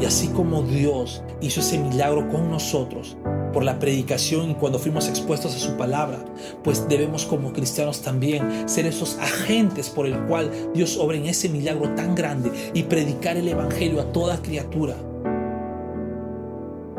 Y 0.00 0.06
así 0.06 0.28
como 0.28 0.62
Dios 0.62 1.22
hizo 1.42 1.60
ese 1.60 1.78
milagro 1.78 2.28
con 2.28 2.50
nosotros 2.50 3.16
por 3.52 3.64
la 3.64 3.78
predicación 3.78 4.50
y 4.50 4.54
cuando 4.54 4.78
fuimos 4.78 5.08
expuestos 5.08 5.54
a 5.54 5.58
su 5.58 5.76
palabra, 5.76 6.24
pues 6.62 6.88
debemos 6.88 7.26
como 7.26 7.52
cristianos 7.52 8.00
también 8.00 8.68
ser 8.68 8.86
esos 8.86 9.18
agentes 9.18 9.90
por 9.90 10.06
el 10.06 10.18
cual 10.26 10.50
Dios 10.72 10.96
obra 10.96 11.16
en 11.16 11.26
ese 11.26 11.48
milagro 11.48 11.94
tan 11.94 12.14
grande 12.14 12.50
y 12.72 12.84
predicar 12.84 13.36
el 13.36 13.48
Evangelio 13.48 14.00
a 14.00 14.12
toda 14.12 14.40
criatura 14.40 14.96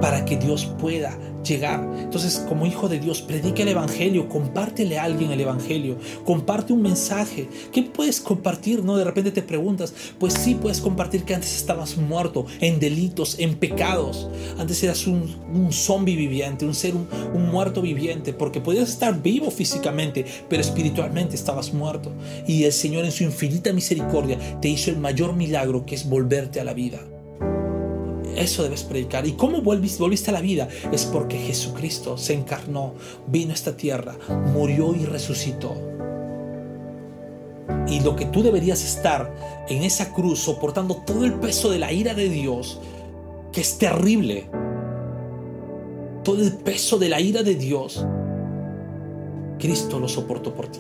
para 0.02 0.26
que 0.26 0.36
Dios 0.38 0.66
pueda 0.80 1.18
llegar. 1.44 1.88
Entonces, 2.00 2.44
como 2.48 2.66
hijo 2.66 2.88
de 2.90 3.00
Dios, 3.00 3.22
predica 3.22 3.64
el 3.64 3.70
Evangelio, 3.70 4.28
compártele 4.30 4.98
a 4.98 5.04
alguien 5.04 5.32
el 5.32 5.42
Evangelio, 5.42 5.98
comparte 6.26 6.74
un 6.74 6.82
mensaje. 6.82 7.48
¿Qué 7.72 7.84
puedes 7.84 8.20
compartir? 8.20 8.84
No, 8.84 8.98
de 8.98 9.04
repente 9.04 9.32
te 9.32 9.42
preguntas, 9.42 9.94
pues 10.20 10.34
sí 10.34 10.56
puedes 10.56 10.82
compartir 10.82 11.24
que 11.24 11.36
antes 11.36 11.56
estabas 11.56 11.98
muerto 11.98 12.46
en 12.60 12.80
delitos, 12.80 13.40
en 13.40 13.56
pecados. 13.56 14.30
Antes 14.58 14.84
eras 14.84 15.08
un, 15.08 15.36
un 15.54 15.72
zombie 15.72 16.16
viviente, 16.16 16.66
un 16.66 16.76
ser, 16.76 16.96
un, 16.96 17.08
un 17.34 17.50
muerto 17.50 17.82
viviente, 17.82 18.34
porque 18.34 18.62
podías 18.62 18.90
estar 18.90 19.22
vivo 19.22 19.52
físicamente, 19.52 20.26
pero 20.50 20.62
espiritualmente 20.62 21.36
estabas 21.36 21.74
muerto. 21.74 22.12
Y 22.48 22.64
el 22.64 22.74
Señor 22.74 23.06
en 23.06 23.12
su 23.12 23.24
infinita 23.24 23.74
misericordia 23.74 24.38
te 24.62 24.70
hizo 24.70 24.90
el 24.90 24.98
mayor 24.98 25.34
milagro 25.36 25.86
que 25.86 25.96
es 25.96 26.08
volverte 26.08 26.60
a 26.60 26.64
la 26.64 26.74
vida. 26.74 27.00
Eso 28.36 28.64
debes 28.64 28.84
predicar. 28.84 29.26
¿Y 29.28 29.34
cómo 29.34 29.62
volviste, 29.62 30.30
a 30.30 30.34
la 30.34 30.42
vida? 30.42 30.68
Es 30.92 31.06
porque 31.06 31.38
Jesucristo 31.38 32.18
se 32.18 32.34
encarnó, 32.34 32.94
vino 33.28 33.52
a 33.52 33.54
esta 33.54 33.76
tierra, 33.76 34.18
murió 34.54 34.96
y 34.96 35.06
resucitó. 35.06 35.76
Y 37.88 38.00
lo 38.02 38.16
que 38.16 38.26
tú 38.26 38.44
deberías 38.44 38.84
estar 38.84 39.66
en 39.68 39.84
esa 39.84 40.14
cruz 40.14 40.40
soportando 40.40 40.96
todo 41.06 41.26
el 41.26 41.34
peso 41.36 41.70
de 41.70 41.80
la 41.80 41.92
ira 41.92 42.14
de 42.14 42.30
Dios, 42.30 42.80
que 43.52 43.62
es 43.62 43.78
terrible, 43.78 44.50
todo 46.24 46.42
el 46.42 46.54
peso 46.54 46.98
de 46.98 47.10
la 47.10 47.20
ira 47.20 47.44
de 47.44 47.56
Dios, 47.56 48.06
Cristo 49.60 50.00
lo 50.00 50.08
soportó 50.08 50.54
por 50.54 50.68
ti. 50.68 50.80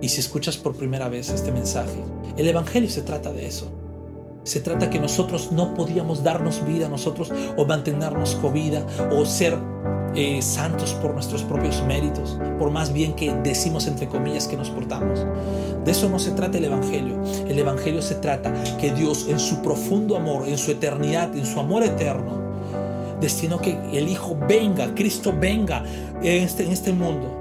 Y 0.00 0.08
si 0.08 0.20
escuchas 0.20 0.56
por 0.56 0.76
primera 0.76 1.08
vez 1.08 1.30
este 1.30 1.50
mensaje, 1.50 2.02
el 2.36 2.46
Evangelio 2.46 2.90
se 2.90 3.02
trata 3.02 3.32
de 3.32 3.46
eso. 3.46 3.72
Se 4.46 4.60
trata 4.60 4.90
que 4.90 5.00
nosotros 5.00 5.50
no 5.50 5.74
podíamos 5.74 6.22
darnos 6.22 6.64
vida 6.64 6.86
a 6.86 6.88
nosotros 6.88 7.32
o 7.56 7.64
mantenernos 7.64 8.36
con 8.36 8.52
vida 8.52 8.86
o 9.10 9.26
ser 9.26 9.58
eh, 10.14 10.40
santos 10.40 10.92
por 10.94 11.14
nuestros 11.14 11.42
propios 11.42 11.82
méritos, 11.82 12.38
por 12.56 12.70
más 12.70 12.92
bien 12.92 13.14
que 13.14 13.34
decimos 13.42 13.88
entre 13.88 14.06
comillas 14.06 14.46
que 14.46 14.56
nos 14.56 14.70
portamos. 14.70 15.26
De 15.84 15.90
eso 15.90 16.08
no 16.08 16.20
se 16.20 16.30
trata 16.30 16.58
el 16.58 16.64
Evangelio. 16.66 17.16
El 17.48 17.58
Evangelio 17.58 18.00
se 18.00 18.14
trata 18.14 18.54
que 18.78 18.92
Dios 18.92 19.26
en 19.28 19.40
su 19.40 19.62
profundo 19.62 20.16
amor, 20.16 20.46
en 20.46 20.58
su 20.58 20.70
eternidad, 20.70 21.36
en 21.36 21.44
su 21.44 21.58
amor 21.58 21.82
eterno, 21.82 22.40
destinó 23.20 23.58
que 23.58 23.76
el 23.92 24.06
Hijo 24.06 24.38
venga, 24.48 24.94
Cristo 24.94 25.34
venga 25.36 25.82
en 26.22 26.44
este, 26.44 26.64
en 26.64 26.70
este 26.70 26.92
mundo 26.92 27.32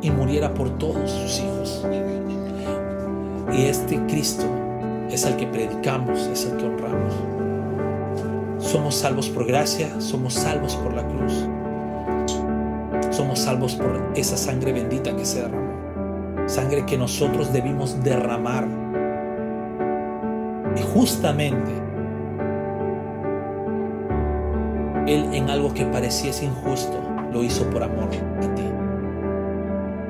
y 0.00 0.10
muriera 0.10 0.54
por 0.54 0.78
todos 0.78 1.10
sus 1.10 1.40
hijos. 1.40 1.84
Y 3.52 3.66
este 3.66 4.00
Cristo 4.06 4.63
es 5.14 5.24
el 5.24 5.36
que 5.36 5.46
predicamos, 5.46 6.26
es 6.26 6.44
el 6.46 6.56
que 6.56 6.64
honramos. 6.64 7.14
Somos 8.58 8.96
salvos 8.96 9.28
por 9.28 9.46
gracia, 9.46 10.00
somos 10.00 10.34
salvos 10.34 10.74
por 10.76 10.92
la 10.92 11.06
cruz. 11.06 11.48
Somos 13.10 13.38
salvos 13.38 13.76
por 13.76 14.12
esa 14.16 14.36
sangre 14.36 14.72
bendita 14.72 15.14
que 15.14 15.24
se 15.24 15.42
derramó. 15.42 16.48
Sangre 16.48 16.84
que 16.84 16.98
nosotros 16.98 17.52
debimos 17.52 18.02
derramar. 18.02 18.66
Y 20.76 20.82
justamente 20.82 21.70
Él 25.06 25.32
en 25.32 25.48
algo 25.48 25.72
que 25.72 25.86
pareciese 25.86 26.46
injusto 26.46 27.00
lo 27.32 27.44
hizo 27.44 27.70
por 27.70 27.84
amor 27.84 28.08
a 28.38 28.54
ti. 28.54 28.62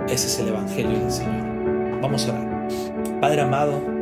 Ese 0.08 0.28
es 0.28 0.38
el 0.40 0.48
Evangelio 0.48 0.98
del 0.98 1.10
Señor. 1.10 2.00
Vamos 2.00 2.26
a 2.26 2.32
orar. 2.32 2.68
Padre 3.20 3.42
amado, 3.42 3.93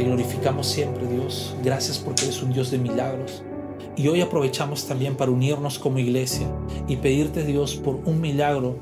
te 0.00 0.06
glorificamos 0.06 0.66
siempre, 0.66 1.06
Dios. 1.06 1.54
Gracias 1.62 1.98
porque 1.98 2.22
eres 2.22 2.42
un 2.42 2.54
Dios 2.54 2.70
de 2.70 2.78
milagros. 2.78 3.42
Y 3.98 4.08
hoy 4.08 4.22
aprovechamos 4.22 4.86
también 4.86 5.14
para 5.14 5.30
unirnos 5.30 5.78
como 5.78 5.98
iglesia 5.98 6.46
y 6.88 6.96
pedirte, 6.96 7.44
Dios, 7.44 7.74
por 7.74 7.96
un 8.06 8.18
milagro 8.18 8.78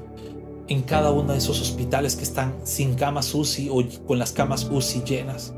en 0.69 0.83
cada 0.83 1.11
uno 1.11 1.33
de 1.33 1.39
esos 1.39 1.61
hospitales 1.61 2.15
que 2.15 2.23
están 2.23 2.55
sin 2.63 2.95
camas 2.95 3.35
UCI 3.35 3.69
o 3.69 3.83
con 4.07 4.21
las 4.21 4.31
camas 4.31 4.71
UCI 4.71 5.03
llenas. 5.03 5.55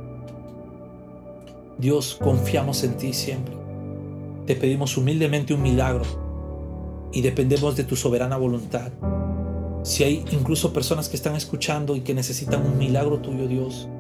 Dios, 1.76 2.16
confiamos 2.18 2.82
en 2.82 2.96
ti 2.96 3.12
siempre. 3.12 3.54
Te 4.46 4.56
pedimos 4.56 4.96
humildemente 4.96 5.52
un 5.52 5.60
milagro 5.60 6.04
y 7.12 7.20
dependemos 7.20 7.76
de 7.76 7.84
tu 7.84 7.96
soberana 7.96 8.38
voluntad. 8.38 8.92
Si 9.82 10.04
hay 10.04 10.24
incluso 10.30 10.72
personas 10.72 11.10
que 11.10 11.16
están 11.16 11.36
escuchando 11.36 11.96
y 11.96 12.00
que 12.00 12.14
necesitan 12.14 12.64
un 12.64 12.78
milagro 12.78 13.18
tuyo, 13.18 13.46
Dios, 13.46 13.90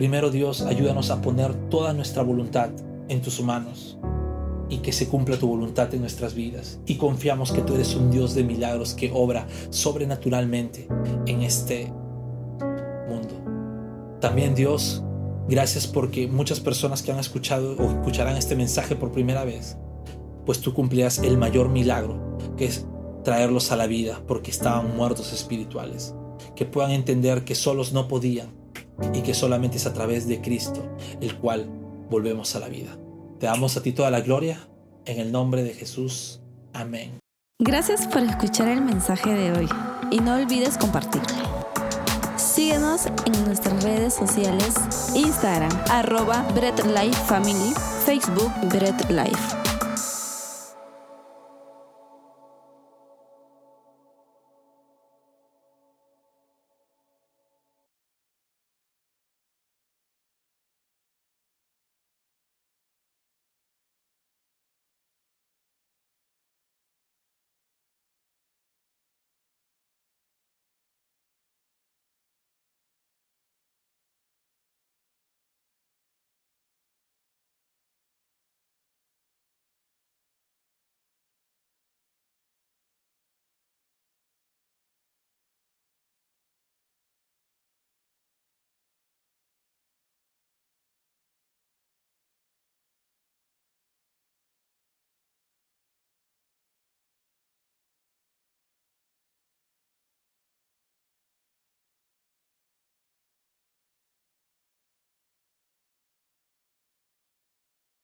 Primero 0.00 0.30
Dios, 0.30 0.62
ayúdanos 0.62 1.10
a 1.10 1.20
poner 1.20 1.52
toda 1.68 1.92
nuestra 1.92 2.22
voluntad 2.22 2.70
en 3.10 3.20
tus 3.20 3.42
manos 3.42 3.98
y 4.70 4.78
que 4.78 4.92
se 4.92 5.08
cumpla 5.08 5.38
tu 5.38 5.46
voluntad 5.46 5.92
en 5.92 6.00
nuestras 6.00 6.32
vidas. 6.32 6.80
Y 6.86 6.94
confiamos 6.94 7.52
que 7.52 7.60
tú 7.60 7.74
eres 7.74 7.94
un 7.94 8.10
Dios 8.10 8.34
de 8.34 8.42
milagros 8.42 8.94
que 8.94 9.10
obra 9.12 9.46
sobrenaturalmente 9.68 10.88
en 11.26 11.42
este 11.42 11.92
mundo. 13.10 14.16
También 14.22 14.54
Dios, 14.54 15.04
gracias 15.50 15.86
porque 15.86 16.26
muchas 16.28 16.60
personas 16.60 17.02
que 17.02 17.12
han 17.12 17.18
escuchado 17.18 17.76
o 17.76 17.90
escucharán 17.90 18.38
este 18.38 18.56
mensaje 18.56 18.96
por 18.96 19.12
primera 19.12 19.44
vez, 19.44 19.76
pues 20.46 20.62
tú 20.62 20.72
cumplirás 20.72 21.18
el 21.18 21.36
mayor 21.36 21.68
milagro, 21.68 22.38
que 22.56 22.64
es 22.64 22.86
traerlos 23.22 23.70
a 23.70 23.76
la 23.76 23.86
vida 23.86 24.22
porque 24.26 24.50
estaban 24.50 24.96
muertos 24.96 25.34
espirituales, 25.34 26.14
que 26.56 26.64
puedan 26.64 26.92
entender 26.92 27.44
que 27.44 27.54
solos 27.54 27.92
no 27.92 28.08
podían 28.08 28.59
y 29.12 29.22
que 29.22 29.34
solamente 29.34 29.76
es 29.76 29.86
a 29.86 29.92
través 29.92 30.26
de 30.26 30.40
Cristo 30.40 30.84
el 31.20 31.36
cual 31.36 31.66
volvemos 32.08 32.54
a 32.56 32.60
la 32.60 32.68
vida. 32.68 32.96
Te 33.38 33.46
damos 33.46 33.76
a 33.76 33.82
ti 33.82 33.92
toda 33.92 34.10
la 34.10 34.20
gloria 34.20 34.68
en 35.06 35.20
el 35.20 35.32
nombre 35.32 35.62
de 35.62 35.74
Jesús. 35.74 36.40
Amén. 36.72 37.18
Gracias 37.58 38.06
por 38.06 38.22
escuchar 38.22 38.68
el 38.68 38.82
mensaje 38.82 39.34
de 39.34 39.52
hoy 39.52 39.68
y 40.10 40.20
no 40.20 40.34
olvides 40.34 40.78
compartirlo. 40.78 41.50
Síguenos 42.36 43.06
en 43.26 43.44
nuestras 43.44 43.82
redes 43.82 44.14
sociales, 44.14 44.74
Instagram, 45.14 45.70
arroba 45.90 46.42
Bread 46.54 46.80
Life 46.86 47.18
Family, 47.26 47.74
Facebook 48.04 48.50
Bread 48.70 49.10
Life. 49.10 49.59